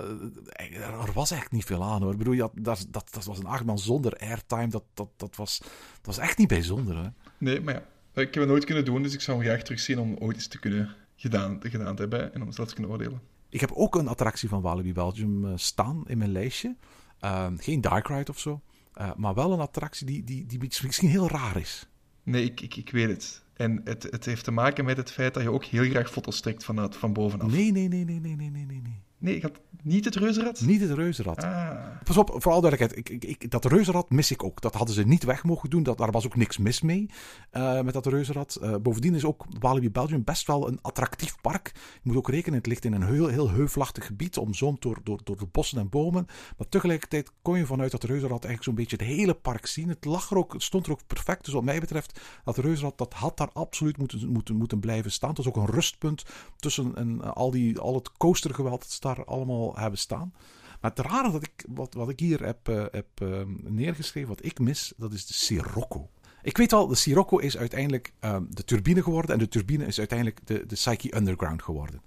[1.06, 2.12] er was echt niet veel aan hoor.
[2.12, 4.68] Ik bedoel, dat, dat, dat was een achtbaan zonder airtime.
[4.68, 5.58] Dat, dat, dat, was,
[5.96, 6.98] dat was echt niet bijzonder.
[6.98, 7.10] Hè?
[7.38, 10.00] Nee, maar ja, ik heb het nooit kunnen doen, dus ik zou hem graag terugzien
[10.00, 13.22] om ooit eens te kunnen gedaan, gedaan te hebben en om zelf te kunnen oordelen.
[13.50, 16.76] Ik heb ook een attractie van Walibi Belgium uh, staan in mijn lijstje.
[17.22, 18.62] Uh, geen Dark Ride of zo,
[18.98, 21.90] uh, maar wel een attractie die, die, die misschien heel raar is.
[22.24, 23.44] Nee, ik, ik, ik weet het.
[23.54, 26.42] En het, het heeft te maken met het feit dat je ook heel graag foto's
[26.42, 27.52] trekt vanuit, van bovenaf.
[27.52, 29.02] Nee, nee, nee, nee, nee, nee, nee, nee.
[29.22, 30.62] Nee, ik had niet het reuzenrad?
[30.62, 31.44] Niet het reuzenrad.
[31.44, 31.78] Ah.
[32.04, 32.98] Pas op, vooral duidelijkheid.
[32.98, 34.62] Ik, ik, ik, dat reuzenrad mis ik ook.
[34.62, 35.84] Dat hadden ze niet weg mogen doen.
[35.84, 37.10] Dat, daar was ook niks mis mee
[37.52, 38.60] uh, met dat reuzenrad.
[38.62, 41.72] Uh, bovendien is ook Walibi Belgium best wel een attractief park.
[41.76, 44.38] Je moet ook rekenen, het ligt in een heel, heel heuvelachtig gebied.
[44.38, 46.26] Omzoomd door, door, door de bossen en bomen.
[46.58, 49.90] Maar tegelijkertijd kon je vanuit dat reuzenrad eigenlijk zo'n beetje het hele park zien.
[49.90, 51.46] Het, lag er ook, het stond er ook perfect.
[51.46, 55.30] Dus wat mij betreft, dat reuzenrad dat had daar absoluut moeten, moeten, moeten blijven staan.
[55.30, 56.24] Het was ook een rustpunt
[56.58, 60.34] tussen en, al, die, al het coastergeweld dat ze allemaal hebben staan.
[60.82, 64.46] Maar het rare dat ik, wat, wat ik hier heb, uh, heb uh, neergeschreven, wat
[64.46, 66.10] ik mis, dat is de Sirocco.
[66.42, 69.32] Ik weet al, de Sirocco is uiteindelijk uh, de turbine geworden.
[69.32, 72.02] En de turbine is uiteindelijk de, de Psyche Underground geworden.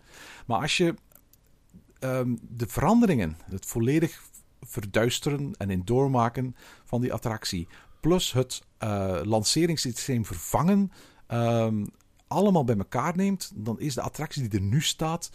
[0.47, 0.95] Maar als je
[1.99, 4.23] ehm, de veranderingen, het volledig
[4.61, 7.69] verduisteren en in doormaken van die attractie
[8.01, 10.93] plus het uh, lanceringssysteem vervangen,
[12.27, 15.31] allemaal bij elkaar neemt, dan is de attractie die er nu staat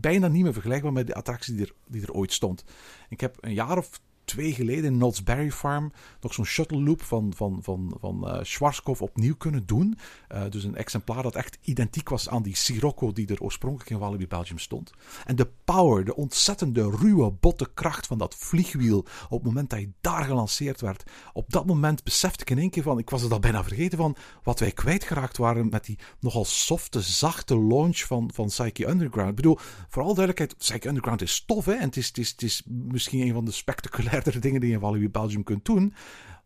[0.00, 2.64] bijna niet meer vergelijkbaar met de attractie die er, die er ooit stond.
[3.08, 7.02] Ik heb een jaar of twee geleden in Knott's Berry Farm nog zo'n shuttle loop
[7.02, 9.98] van, van, van, van uh, Schwarzkopf opnieuw kunnen doen.
[10.32, 13.98] Uh, dus een exemplaar dat echt identiek was aan die Sirocco die er oorspronkelijk in
[13.98, 14.90] Walibi Belgium stond.
[15.24, 19.78] En de power, de ontzettende ruwe, botte kracht van dat vliegwiel op het moment dat
[19.78, 21.10] hij daar gelanceerd werd.
[21.32, 23.98] Op dat moment besefte ik in één keer van, ik was het al bijna vergeten
[23.98, 29.30] van wat wij kwijtgeraakt waren met die nogal softe, zachte launch van, van Psyche Underground.
[29.30, 29.58] Ik bedoel,
[29.88, 33.20] vooral duidelijkheid, Psyche Underground is tof hè, en het is, het is, het is misschien
[33.20, 35.94] een van de spectaculaire dingen die je in Walibi Belgium kunt doen.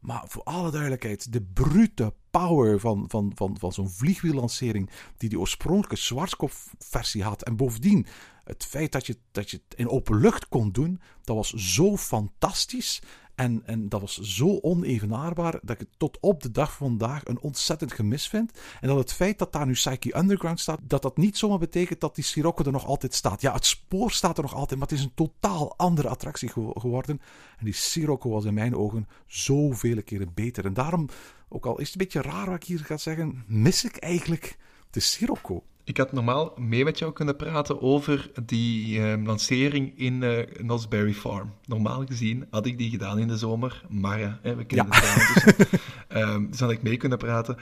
[0.00, 5.40] Maar voor alle duidelijkheid, de brute power van, van, van, van zo'n vliegwiellancering die die
[5.40, 7.42] oorspronkelijke Schwarzkopf-versie had.
[7.42, 8.06] En bovendien,
[8.44, 11.96] het feit dat je, dat je het in open lucht kon doen, dat was zo
[11.96, 13.02] fantastisch.
[13.36, 17.24] En, en dat was zo onevenaarbaar dat ik het tot op de dag van vandaag
[17.24, 18.58] een ontzettend gemis vind.
[18.80, 22.00] En dat het feit dat daar nu Psyche Underground staat, dat dat niet zomaar betekent
[22.00, 23.40] dat die Sirocco er nog altijd staat.
[23.40, 27.20] Ja, het spoor staat er nog altijd, maar het is een totaal andere attractie geworden.
[27.58, 30.64] En die Sirocco was in mijn ogen zoveel keren beter.
[30.64, 31.08] En daarom,
[31.48, 34.56] ook al is het een beetje raar wat ik hier ga zeggen, mis ik eigenlijk
[34.90, 35.62] de Sirocco.
[35.86, 40.88] Ik had normaal mee met jou kunnen praten over die uh, lancering in uh, Knott's
[40.88, 41.52] Berry Farm.
[41.64, 45.02] Normaal gezien had ik die gedaan in de zomer, maar uh, we kennen ja.
[45.02, 47.56] het dus, um, dus had ik mee kunnen praten.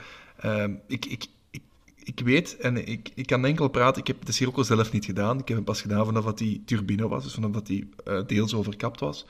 [0.45, 1.61] Um, ik, ik, ik,
[2.03, 5.39] ik weet, en ik, ik kan enkel praten, ik heb de cirkel zelf niet gedaan.
[5.39, 7.89] Ik heb hem pas gedaan vanaf dat die turbine was, dus vanaf dat die
[8.25, 9.25] deels overkapt was.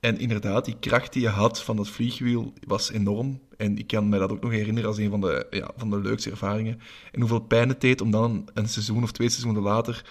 [0.00, 3.40] En inderdaad, die kracht die je had van dat vliegwiel was enorm.
[3.56, 6.00] En ik kan me dat ook nog herinneren als een van de, ja, van de
[6.00, 6.80] leukste ervaringen.
[7.12, 10.04] En hoeveel pijn het deed om dan een seizoen of twee seizoenen later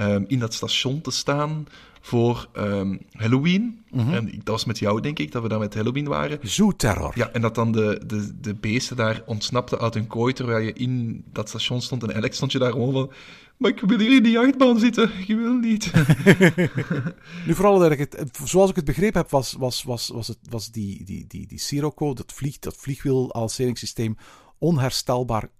[0.00, 1.66] um, in dat station te staan
[2.00, 3.82] voor um, Halloween.
[3.90, 4.12] Mm -hmm.
[4.12, 6.38] En dat was met jou, denk ik, dat we daar met Halloween waren.
[6.42, 7.12] Zoo-terror.
[7.14, 10.72] Ja, en dat dan de, de, de beesten daar ontsnapten uit hun kooi terwijl je
[10.72, 12.00] in dat station stond.
[12.00, 13.12] En eigenlijk stond je daar gewoon van...
[13.62, 15.10] Maar ik wil hier in die achtbaan zitten.
[15.18, 15.92] Ik wil niet.
[17.46, 21.04] nu, vooral het, zoals ik het begrepen heb, was, was, was, was, het, was die,
[21.04, 24.16] die, die, die Sirocco, dat, vlieg, dat vliegwiel-alceringssysteem,
[24.58, 25.50] onherstelbaar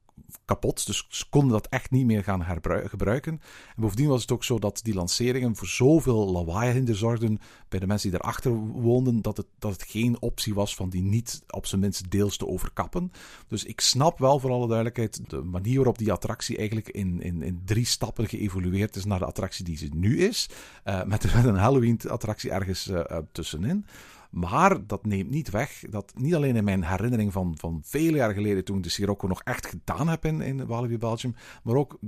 [0.45, 0.87] kapot.
[0.87, 2.45] Dus ze konden dat echt niet meer gaan
[2.89, 3.33] gebruiken.
[3.77, 7.81] En bovendien was het ook zo dat die lanceringen voor zoveel lawaai hinder zorgden bij
[7.81, 11.43] de mensen die daarachter woonden, dat het, dat het geen optie was van die niet
[11.47, 13.13] op zijn minst deels te overkappen.
[13.49, 17.43] Dus ik snap wel voor alle duidelijkheid de manier waarop die attractie eigenlijk in, in,
[17.43, 20.49] in drie stappen geëvolueerd is naar de attractie die ze nu is.
[20.85, 23.87] Uh, met, een Halloween-attractie ergens uh, tussenin.
[24.33, 28.33] Maar dat neemt niet weg dat niet alleen in mijn herinnering van, van vele jaar
[28.33, 31.99] geleden, toen ik de Sirocco nog echt gedaan heb in, in Walibi Belgium, maar ook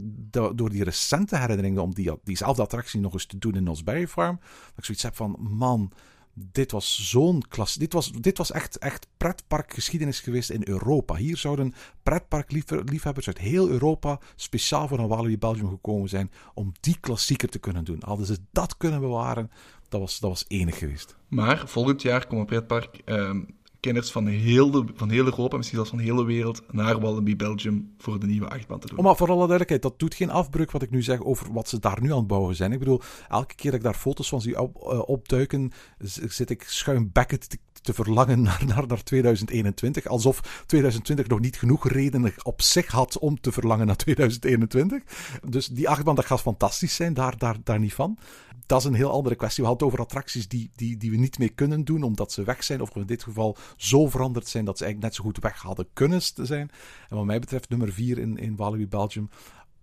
[0.54, 4.36] door die recente herinneringen om die, diezelfde attractie nog eens te doen in Nosberry Farm,
[4.40, 5.92] dat ik zoiets heb van, man,
[6.34, 7.74] dit was zo'n klas.
[7.74, 11.14] Dit was, dit was echt, echt pretparkgeschiedenis geweest in Europa.
[11.14, 16.96] Hier zouden pretparkliefhebbers uit heel Europa speciaal voor een Walibi Belgium gekomen zijn om die
[17.00, 18.02] klassieker te kunnen doen.
[18.04, 19.50] Hadden ze dat kunnen bewaren,
[19.88, 21.16] dat was, dat was enig geweest.
[21.28, 23.42] Maar volgend jaar komen pretpark ehm,
[23.84, 27.36] kenners van heel, de, van heel Europa, misschien zelfs van de hele wereld, naar Walibi
[27.36, 29.04] Belgium voor de nieuwe achtbaan te doen.
[29.04, 31.78] Maar voor alle duidelijkheid, dat doet geen afbreuk wat ik nu zeg over wat ze
[31.78, 32.72] daar nu aan het bouwen zijn.
[32.72, 36.62] Ik bedoel, elke keer dat ik daar foto's van zie op, uh, opduiken, zit ik
[36.62, 40.06] schuimbekkend te, te verlangen naar, naar, naar 2021.
[40.06, 45.02] Alsof 2020 nog niet genoeg redenen op zich had om te verlangen naar 2021.
[45.48, 48.18] Dus die achtbaan, dat gaat fantastisch zijn, daar, daar, daar niet van
[48.66, 49.62] dat is een heel andere kwestie.
[49.62, 52.44] We hadden het over attracties die, die, die we niet meer kunnen doen omdat ze
[52.44, 52.80] weg zijn.
[52.80, 55.86] Of in dit geval zo veranderd zijn dat ze eigenlijk net zo goed weg hadden
[55.92, 56.70] kunnen zijn.
[57.08, 59.30] En wat mij betreft, nummer 4 in, in Walibi Belgium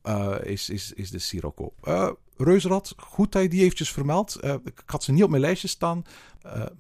[0.04, 1.74] uh, is, is, is de Sirocco.
[1.84, 4.38] Uh, Reuzenrad, goed dat je die eventjes vermeld.
[4.44, 6.04] Uh, ik had ze niet op mijn lijstje staan,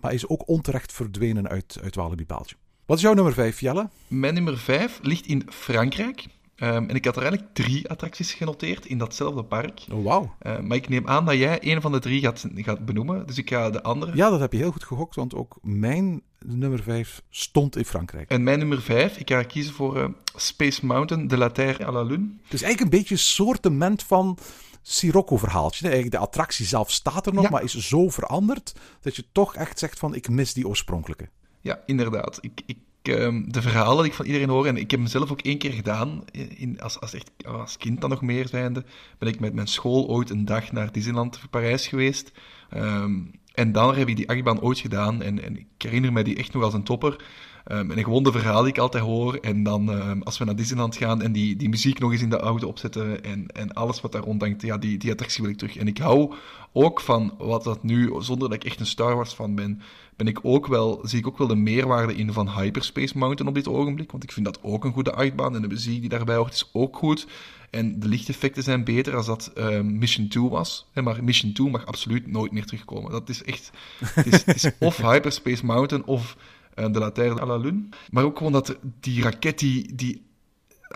[0.01, 2.59] maar is ook onterecht verdwenen uit, uit Walibi Belgium.
[2.85, 3.89] Wat is jouw nummer 5, Jelle?
[4.07, 6.25] Mijn nummer 5 ligt in Frankrijk.
[6.63, 9.81] Um, en ik had er eigenlijk drie attracties genoteerd in datzelfde park.
[9.91, 10.35] Oh, wauw.
[10.41, 13.27] Uh, maar ik neem aan dat jij een van de drie gaat, gaat benoemen.
[13.27, 14.15] Dus ik ga de andere.
[14.15, 18.29] Ja, dat heb je heel goed gehokt, want ook mijn nummer 5 stond in Frankrijk.
[18.29, 20.05] En mijn nummer 5, ik ga kiezen voor uh,
[20.35, 22.29] Space Mountain de la Terre à la Lune.
[22.43, 24.37] Het is eigenlijk een beetje een soortement van.
[24.83, 25.83] Sirocco-verhaaltje.
[25.83, 27.49] Eigenlijk de attractie zelf staat er nog, ja.
[27.49, 31.29] maar is zo veranderd dat je toch echt zegt van ik mis die oorspronkelijke.
[31.59, 32.37] Ja, inderdaad.
[32.41, 35.31] Ik, ik Ehm, de verhalen die ik van iedereen hoor, en ik heb hem zelf
[35.31, 38.83] ook één keer gedaan, in, als, als, echt, als kind dan nog meer zijnde,
[39.17, 42.31] ben ik met mijn school ooit een dag naar Disneyland Parijs geweest.
[42.73, 46.35] Um, en dan heb ik die achtbaan ooit gedaan, en, en, ik herinner me die
[46.35, 47.23] echt nog als een topper.
[47.71, 49.35] Um, en gewoon de verhalen die ik altijd hoor.
[49.35, 52.29] En dan um, als we naar Disneyland gaan en die, die muziek nog eens in
[52.29, 55.57] de auto opzetten en, en alles wat daar rondhangt, ja, die, die attractie wil ik
[55.57, 55.77] terug.
[55.77, 56.33] En ik hou
[56.73, 59.81] ook van wat dat nu, zonder dat ik echt een Star Wars fan ben,
[60.15, 63.55] ben ik ook wel, zie ik ook wel de meerwaarde in van Hyperspace Mountain op
[63.55, 64.11] dit ogenblik.
[64.11, 66.69] Want ik vind dat ook een goede uitbaan en de muziek die daarbij hoort is
[66.73, 67.27] ook goed.
[67.69, 70.87] En de lichteffecten zijn beter als dat uh, Mission 2 was.
[70.93, 73.11] Maar Mission 2 mag absoluut nooit meer terugkomen.
[73.11, 73.71] Dat is echt...
[73.99, 76.37] Het is, het is of Hyperspace Mountain of
[76.81, 77.89] uh, de Laterne à la Lune.
[78.11, 80.21] Maar ook gewoon dat die raket die, die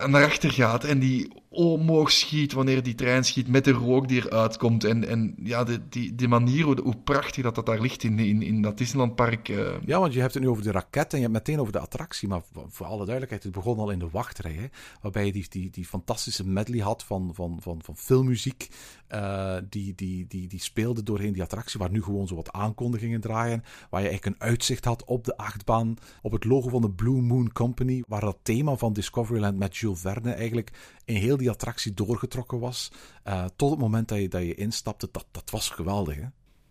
[0.05, 4.25] naar achter gaat en die omhoog schiet wanneer die trein schiet met de rook die
[4.25, 4.83] eruit komt.
[4.83, 8.19] En, en ja, de, die, die manier hoe, hoe prachtig dat, dat daar ligt in,
[8.19, 9.49] in, in dat Disneylandpark.
[9.49, 9.69] Uh...
[9.85, 11.79] Ja, want je hebt het nu over de raket en je hebt meteen over de
[11.79, 12.27] attractie.
[12.27, 14.53] Maar voor alle duidelijkheid, het begon al in de wachtrij.
[14.53, 14.65] Hè,
[15.01, 18.69] waarbij je die, die, die fantastische medley had van, van, van, van filmmuziek.
[19.13, 21.79] Uh, die, die, die, die speelde doorheen die attractie.
[21.79, 23.63] Waar nu gewoon zo wat aankondigingen draaien.
[23.89, 25.95] Waar je eigenlijk een uitzicht had op de achtbaan.
[26.21, 28.03] Op het logo van de Blue Moon Company.
[28.07, 30.71] Waar dat thema van Discoveryland met Jules Verne eigenlijk
[31.05, 32.91] in heel die attractie doorgetrokken was.
[33.27, 36.15] Uh, tot het moment dat je, dat je instapte, dat, dat was geweldig.
[36.15, 36.27] Hè?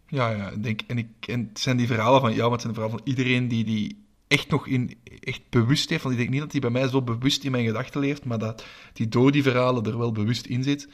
[0.07, 2.73] Ja, ja denk, en, ik, en het zijn die verhalen van jou, maar het zijn
[2.73, 6.03] de verhalen van iedereen die, die echt nog in, echt bewust heeft.
[6.03, 8.39] Want ik denk niet dat hij bij mij zo bewust in mijn gedachten leeft, maar
[8.39, 10.89] dat die door die verhalen er wel bewust in zit.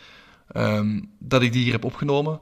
[0.57, 2.41] Um, dat ik die hier heb opgenomen.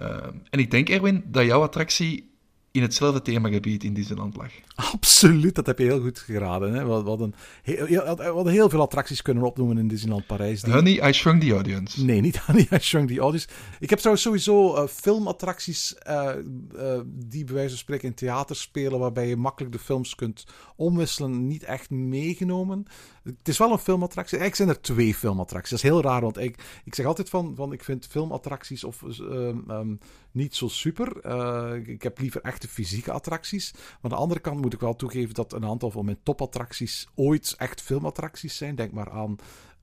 [0.00, 2.33] Um, en ik denk, Erwin, dat jouw attractie
[2.74, 4.50] in hetzelfde themagebied in Disneyland lag.
[4.74, 6.72] Absoluut, dat heb je heel goed geraden.
[6.72, 6.84] Hè?
[6.84, 10.62] We, hadden heel, heel, heel veel attracties kunnen opnoemen in Disneyland Parijs.
[10.62, 10.72] Die...
[10.72, 12.04] Honey, I Shrunk the Audience.
[12.04, 13.48] Nee, niet Honey, I Shrunk the Audience.
[13.80, 16.30] Ik heb trouwens sowieso uh, filmattracties uh,
[16.76, 20.46] uh, die bij wijze van spreken in theater spelen, waarbij je makkelijk de films kunt
[20.76, 22.86] omwisselen, niet echt meegenomen.
[23.24, 24.38] Het is wel een filmattractie.
[24.38, 25.70] Eigenlijk zijn er twee filmattracties.
[25.70, 29.02] Dat is heel raar, want ik, ik zeg altijd van, van ik vind filmattracties of,
[29.02, 29.98] um, um,
[30.30, 31.26] niet zo super.
[31.26, 33.72] Uh, ik heb liever echte fysieke attracties.
[33.72, 37.08] Maar aan de andere kant moet ik wel toegeven dat een aantal van mijn topattracties
[37.14, 38.74] ooit echt filmattracties zijn.
[38.74, 39.36] Denk maar aan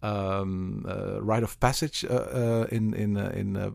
[0.04, 3.74] um, uh, Rite of Passage uh, in, in, in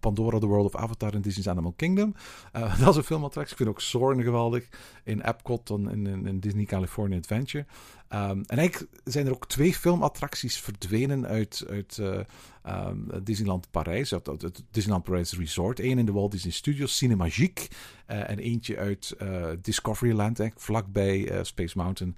[0.00, 2.14] Pandora, The World of Avatar in Disney's Animal Kingdom.
[2.80, 3.52] dat is een filmattractie.
[3.52, 4.68] Ik vind ook Soarin' geweldig
[5.04, 7.66] in Epcot en in, in, Disney California Adventure.
[8.12, 14.62] Um, en eigenlijk zijn er ook twee filmattracties verdwenen uit, uit um, Disneyland Parijs, het,
[14.70, 15.80] Disneyland Parijs Resort.
[15.80, 17.68] Eén in de Walt Disney Studios, Cinemagique.
[18.06, 19.16] En eentje uit
[19.62, 22.16] Discoveryland, vlakbij Space Mountain.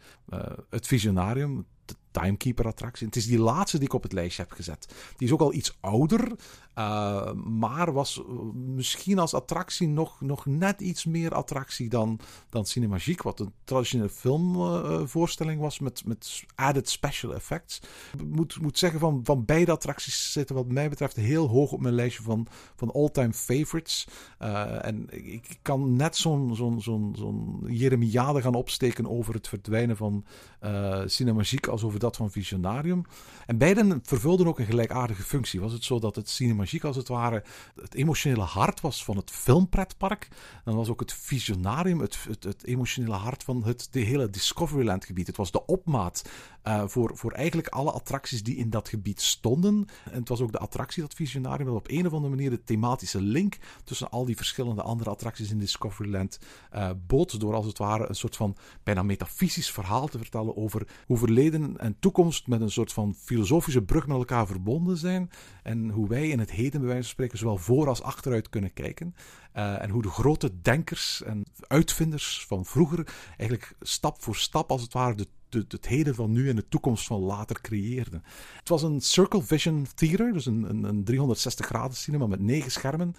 [0.70, 1.66] het Visionarium,
[2.10, 3.06] Timekeeper-attractie.
[3.06, 4.94] Het is die laatste die ik op het lijstje heb gezet.
[5.16, 6.32] Die is ook al iets ouder,
[6.74, 8.22] uh, maar was
[8.54, 14.08] misschien als attractie nog, nog net iets meer attractie dan, dan Cinemagique, wat een traditionele
[14.08, 17.80] filmvoorstelling uh, was met, met added special effects.
[18.18, 21.80] Ik moet, moet zeggen, van, van beide attracties zitten wat mij betreft heel hoog op
[21.80, 22.46] mijn lijstje van,
[22.76, 24.06] van all-time favorites.
[24.38, 26.80] En ik kan net zo'n zo'n
[27.16, 30.24] zo'n Jeremiade gaan opsteken over het verdwijnen van
[30.64, 33.04] uh, Cinemagique als over dat van Visionarium.
[33.46, 35.60] En beiden vervulden ook een gelijkaardige functie.
[35.60, 37.42] Was het zo dat het Cinemagique als het ware
[37.82, 40.28] het emotionele hart was van het filmpretpark.
[40.64, 45.04] Dan was ook het Visionarium het, het, het emotionele hart van het de hele Discoveryland
[45.04, 45.26] gebied.
[45.26, 46.22] Het was de opmaat
[46.64, 49.86] uh, voor, voor eigenlijk alle attracties die in dat gebied stonden.
[50.04, 52.64] En het was ook de attractie, dat Visionarium, dat op een of andere manier de
[52.64, 56.38] thematische link tussen al die verschillende andere attracties in Discoveryland
[56.74, 57.40] uh, bood.
[57.40, 61.76] Door als het ware een soort van bijna metafysisch verhaal te vertellen over hoe verleden
[61.78, 65.30] en toekomst met een soort van filosofische brug met elkaar verbonden zijn.
[65.62, 68.72] En hoe wij in het heden, bij wijze van spreken, zowel voor als achteruit kunnen
[68.72, 69.14] kijken.
[69.56, 74.82] Uh, en hoe de grote denkers en uitvinders van vroeger eigenlijk stap voor stap, als
[74.82, 78.20] het ware, de de, het heden van nu en de toekomst van later creëerde.
[78.56, 82.70] Het was een Circle Vision Theater, dus een, een, een 360 graden cinema met negen
[82.70, 83.14] schermen,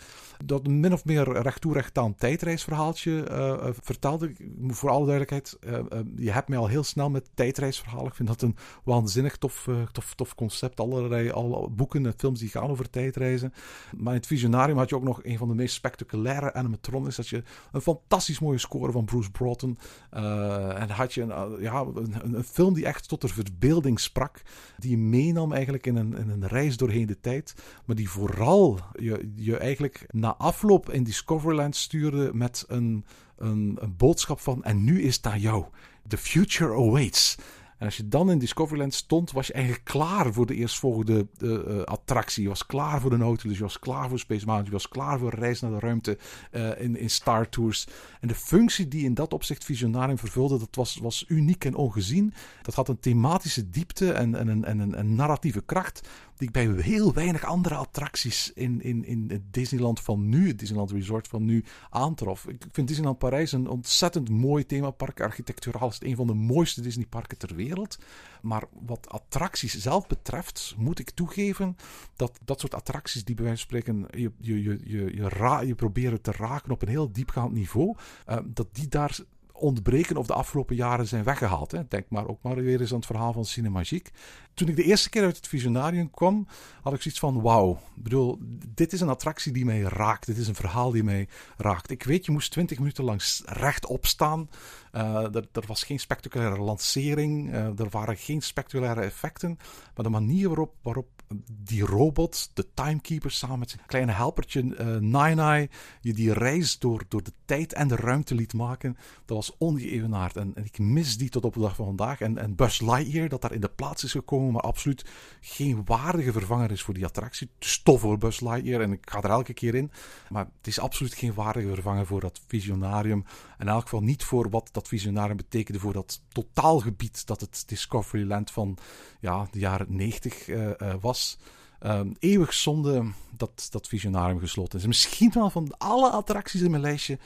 [0.46, 4.34] dat min of meer recht toe recht aan tijdreisverhaaltje uh, vertelde.
[4.68, 8.08] Voor alle duidelijkheid, uh, je hebt mij al heel snel met tijdreisverhalen.
[8.08, 10.80] Ik vind dat een waanzinnig tof, tof, tof concept.
[10.80, 13.54] Allerlei al boeken en films die gaan over tijdreizen.
[13.98, 17.16] Maar in het Visionarium had je ook nog een van de meest spectaculaire animatronics.
[17.16, 19.78] Dat je een fantastisch mooie score van Bruce Broughton.
[20.10, 24.42] en had je een, ja, een, een, film die echt tot de verbeelding sprak.
[24.78, 27.54] Die meenam eigenlijk in een, in een reis doorheen de tijd.
[27.86, 33.06] Maar die vooral je, je eigenlijk na afloop in Discoveryland stuurde met een,
[33.38, 34.64] een, een boodschap van...
[34.64, 35.66] En nu is het aan jou.
[36.08, 37.38] The future awaits.
[37.82, 41.82] En als je dan in Discoveryland stond, was je eigenlijk klaar voor de eerstvolgende uh,
[41.82, 42.44] attractie.
[42.44, 45.20] Je was klaar voor de Nautilus, je was klaar voor Space Mountain, je was klaar
[45.20, 46.18] voor een reis naar de ruimte
[46.52, 47.88] uh, in, in Star Tours.
[48.20, 52.34] En de functie die in dat opzicht Visionarium vervulde, dat was, was uniek en ongezien.
[52.62, 56.08] Dat had een thematische diepte en, en, en, en een narratieve kracht
[56.42, 60.92] ik bij heel weinig andere attracties in, in, in het Disneyland van nu, het Disneyland
[60.92, 62.48] Resort van nu, aantrof.
[62.48, 65.22] Ik vind Disneyland Parijs een ontzettend mooi themapark.
[65.22, 67.98] Architecturaal is het een van de mooiste Disneyparken ter wereld.
[68.42, 71.76] Maar wat attracties zelf betreft, moet ik toegeven
[72.16, 75.62] dat dat soort attracties die bij wijze van spreken je, je, je, je, je, ra
[75.62, 77.96] je proberen te raken op een heel diepgaand niveau,
[78.30, 79.20] uh, dat die daar
[79.62, 81.72] ontbreken of de afgelopen jaren zijn weggehaald.
[81.72, 81.88] Hè.
[81.88, 84.12] Denk maar ook maar weer eens aan het verhaal van Cinemagique.
[84.54, 86.48] Toen ik de eerste keer uit het Visionarium kwam,
[86.82, 87.72] had ik zoiets van: wauw.
[87.72, 88.38] Ik bedoel,
[88.68, 90.26] dit is een attractie die mij raakt.
[90.26, 91.92] Dit is een verhaal die mij raakt.
[91.92, 94.50] Ik weet, je moest 20 minuten lang rechtop staan.
[94.94, 97.50] Uh, er, er, was geen spectaculaire lancering.
[97.50, 99.58] Uh, er waren geen spectaculaire effecten.
[99.96, 101.21] Maar de manier waarop, waarop
[101.52, 105.64] die robot, de timekeeper, samen met zijn kleine helpertje uh,
[106.02, 110.36] je die reis door, door de tijd en de ruimte liet maken, dat was ongeëvenaard.
[110.36, 112.22] En, ik mis die tot op de dag van vandaag.
[112.22, 115.06] En, en Buzz Lightyear, dat daar in de plaats is gekomen, maar absoluut
[115.42, 117.50] geen waardige vervanger is voor die attractie.
[117.60, 119.92] Stof voor Buzz Lightyear en ik ga er elke keer in.
[120.30, 123.26] Maar het is absoluut geen waardige vervanger voor dat visionarium.
[123.58, 127.64] En in elk geval niet voor wat dat visionarium betekende voor dat totaalgebied dat het
[127.68, 128.78] Discoveryland van
[129.20, 131.38] ja, de jaren 90 uh, uh, was.
[131.86, 134.86] Um, eeuwig zonde dat dat visionarium gesloten is.
[134.86, 137.18] misschien wel van alle attracties in mijn lijstje,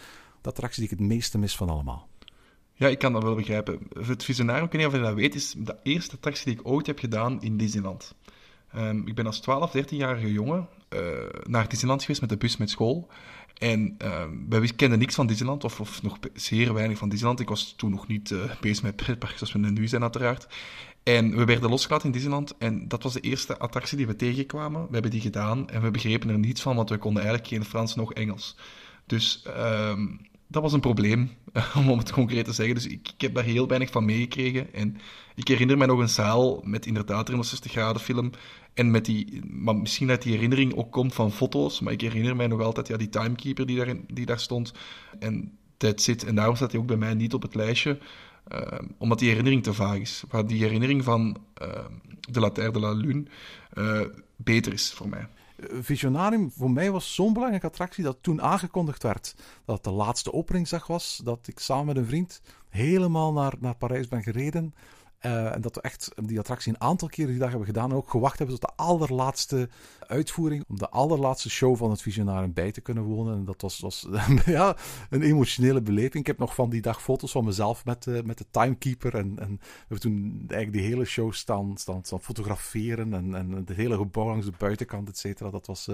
[0.41, 2.07] de attractie die ik het meeste mis van allemaal.
[2.73, 3.79] Ja, ik kan dat wel begrijpen.
[3.99, 6.67] Het visionarium, ik weet niet of je dat weet, is de eerste attractie die ik
[6.67, 8.15] ooit heb gedaan in Disneyland.
[8.75, 10.99] Um, ik ben als 12, 13-jarige jongen uh,
[11.43, 13.07] naar Disneyland geweest met de bus met school.
[13.53, 17.39] En uh, wij kenden niks van Disneyland, of, of, nog zeer weinig van Disneyland.
[17.39, 20.47] Ik was toen nog niet uh, bezig met pretparken zoals we nu zijn, uiteraard.
[21.05, 22.57] En we werden losgelaten in Disneyland.
[22.57, 24.81] En dat was de eerste attractie die we tegenkwamen.
[24.81, 27.65] We hebben die gedaan en we begrepen er niets van, want we konden eigenlijk geen
[27.65, 28.55] Frans nog Engels.
[29.05, 29.99] Dus uh,
[30.47, 31.31] dat was een probleem,
[31.89, 32.75] om het concreet te zeggen.
[32.75, 34.73] Dus ik, ik, heb daar heel weinig van meegekregen.
[34.73, 34.97] En
[35.35, 38.31] ik herinner me nog een zaal met inderdaad 360 graden film.
[38.73, 41.79] En met die, maar misschien dat die herinnering ook komt van foto's.
[41.79, 44.73] Maar ik herinner mij nog altijd ja, die timekeeper die daar, die daar stond.
[45.19, 46.23] En dat zit.
[46.23, 47.97] En daarom staat hij ook bij mij niet op het lijstje.
[48.53, 50.23] Uh, omdat die herinnering te vaag is.
[50.29, 51.67] Waar die herinnering van uh,
[52.19, 53.25] de La Terre de la Lune
[53.73, 54.01] uh,
[54.35, 55.27] beter is voor mij.
[55.81, 59.35] Visionarium voor mij was zo'n belangrijke attractie dat toen aangekondigd werd
[59.65, 63.75] dat het de laatste openingsdag was, dat ik samen met een vriend helemaal naar, naar
[63.75, 64.75] Parijs ben gereden.
[65.19, 67.89] En dat we echt die attractie een aantal keren die dag hebben gedaan.
[67.89, 69.69] En ook gewacht hebben tot de allerlaatste
[70.07, 70.63] uitvoering.
[70.67, 73.37] Om de allerlaatste show van het Visionarium bij te kunnen wonen.
[73.37, 74.07] En dat was, was
[74.45, 74.75] ja,
[75.09, 76.13] een emotionele beleving.
[76.13, 79.15] Ik heb nog van die dag foto's van mezelf met, uh, met de timekeeper.
[79.15, 83.13] En, en we hebben toen eigenlijk die hele show staan, staan, staan fotograferen.
[83.13, 85.49] En, en het hele gebouw langs de buitenkant, et cetera.
[85.49, 85.87] Dat, was,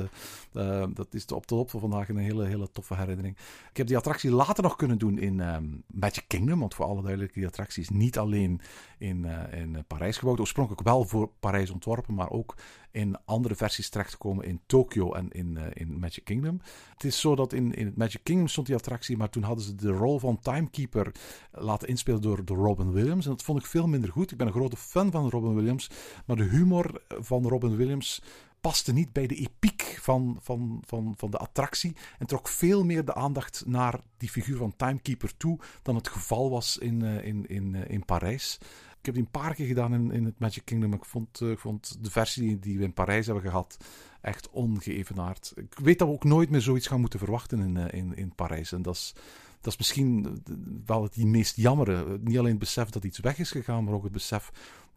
[0.54, 3.38] uh, dat is op de op van vandaag een hele, hele toffe herinnering.
[3.70, 6.60] Ik heb die attractie later nog kunnen doen in um, Magic Kingdom.
[6.60, 8.62] Want voor alle duidelijkheid, die attractie is niet alleen
[8.98, 10.40] in, in Parijs gebouwd.
[10.40, 12.56] Oorspronkelijk wel voor Parijs ontworpen, maar ook
[12.92, 16.62] in andere versies terechtgekomen in Tokyo en in, uh, in Magic Kingdom.
[16.94, 19.76] Het is zo dat in, in Magic Kingdom stond die attractie, maar toen hadden ze
[19.76, 21.12] de rol van timekeeper
[21.52, 23.26] laten inspelen door, Robin Williams.
[23.26, 24.32] En dat vond ik veel minder goed.
[24.32, 25.90] Ik ben een grote fan van Robin Williams,
[26.26, 28.22] maar de humor van Robin Williams
[28.62, 33.06] paste niet bij de epiek van, van, van, van de attractie en trok veel meer
[33.06, 37.48] de aandacht naar die figuur van Timekeeper toe dan het geval was in, uh, in,
[37.48, 38.58] in, uh, in Parijs.
[39.02, 40.94] Ik heb die een paar keer gedaan in, in het Magic Kingdom.
[40.94, 43.78] Ik vond, uh, ik vond de versie die we in Parijs hebben gehad
[44.22, 45.54] echt ongeëvenaard.
[45.56, 48.72] Ik weet dat we ook nooit meer zoiets gaan moeten verwachten in, in, in Parijs.
[48.72, 49.14] En dat is,
[49.62, 50.42] dat is misschien
[50.86, 52.20] wel het meest jammere.
[52.20, 54.52] Niet alleen het besef dat iets weg is gegaan, maar ook het besef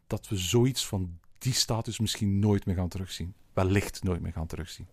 [0.07, 3.35] dat we zoiets van die status misschien nooit meer gaan terugzien.
[3.53, 4.87] Wellicht nooit meer gaan terugzien.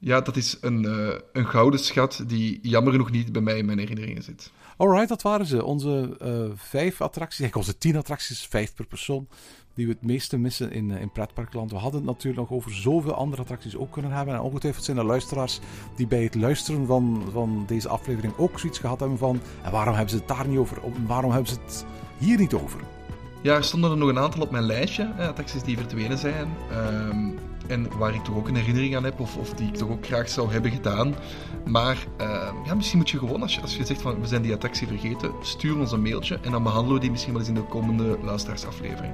[0.00, 3.66] Ja, dat is een, uh, een gouden schat die jammer genoeg niet bij mij in
[3.66, 4.52] mijn herinneringen zit.
[4.76, 5.64] Alright, dat waren ze.
[5.64, 9.28] Onze uh, vijf attracties, eigenlijk onze tien attracties, vijf per persoon,
[9.74, 11.70] die we het meeste missen in, uh, in pretparkland.
[11.70, 14.34] We hadden het natuurlijk nog over zoveel andere attracties ook kunnen hebben.
[14.34, 15.60] En ongetwijfeld zijn er luisteraars
[15.96, 19.94] die bij het luisteren van, van deze aflevering ook zoiets gehad hebben van en waarom
[19.94, 20.78] hebben ze het daar niet over?
[21.06, 21.84] Waarom hebben ze het
[22.18, 22.80] hier niet over?
[23.42, 26.48] Ja, er stonden er nog een aantal op mijn lijstje, attracties die verdwenen zijn.
[26.72, 27.38] Um,
[27.68, 30.06] en waar ik toch ook een herinnering aan heb, of, of die ik toch ook
[30.06, 31.14] graag zou hebben gedaan.
[31.64, 34.42] Maar uh, ja, misschien moet je gewoon, als je, als je zegt van we zijn
[34.42, 37.50] die attractie vergeten, stuur ons een mailtje en dan behandelen we die misschien wel eens
[37.50, 39.12] in de komende luisteraarsaflevering.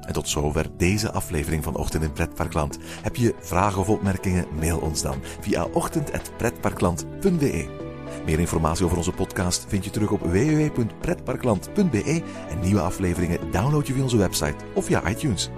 [0.00, 2.78] En tot zover deze aflevering van Ochtend in Pretparkland.
[3.02, 4.46] Heb je vragen of opmerkingen?
[4.58, 7.89] Mail ons dan via ochtend.pretparkland.be.
[8.24, 13.92] Meer informatie over onze podcast vind je terug op www.pretparkland.be en nieuwe afleveringen download je
[13.92, 15.50] via onze website of via iTunes.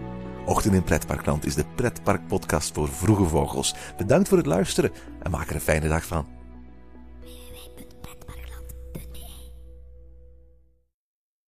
[0.46, 3.74] Ochtend in Pretparkland is de pretparkpodcast voor vroege vogels.
[3.96, 4.92] Bedankt voor het luisteren
[5.22, 6.41] en maak er een fijne dag van.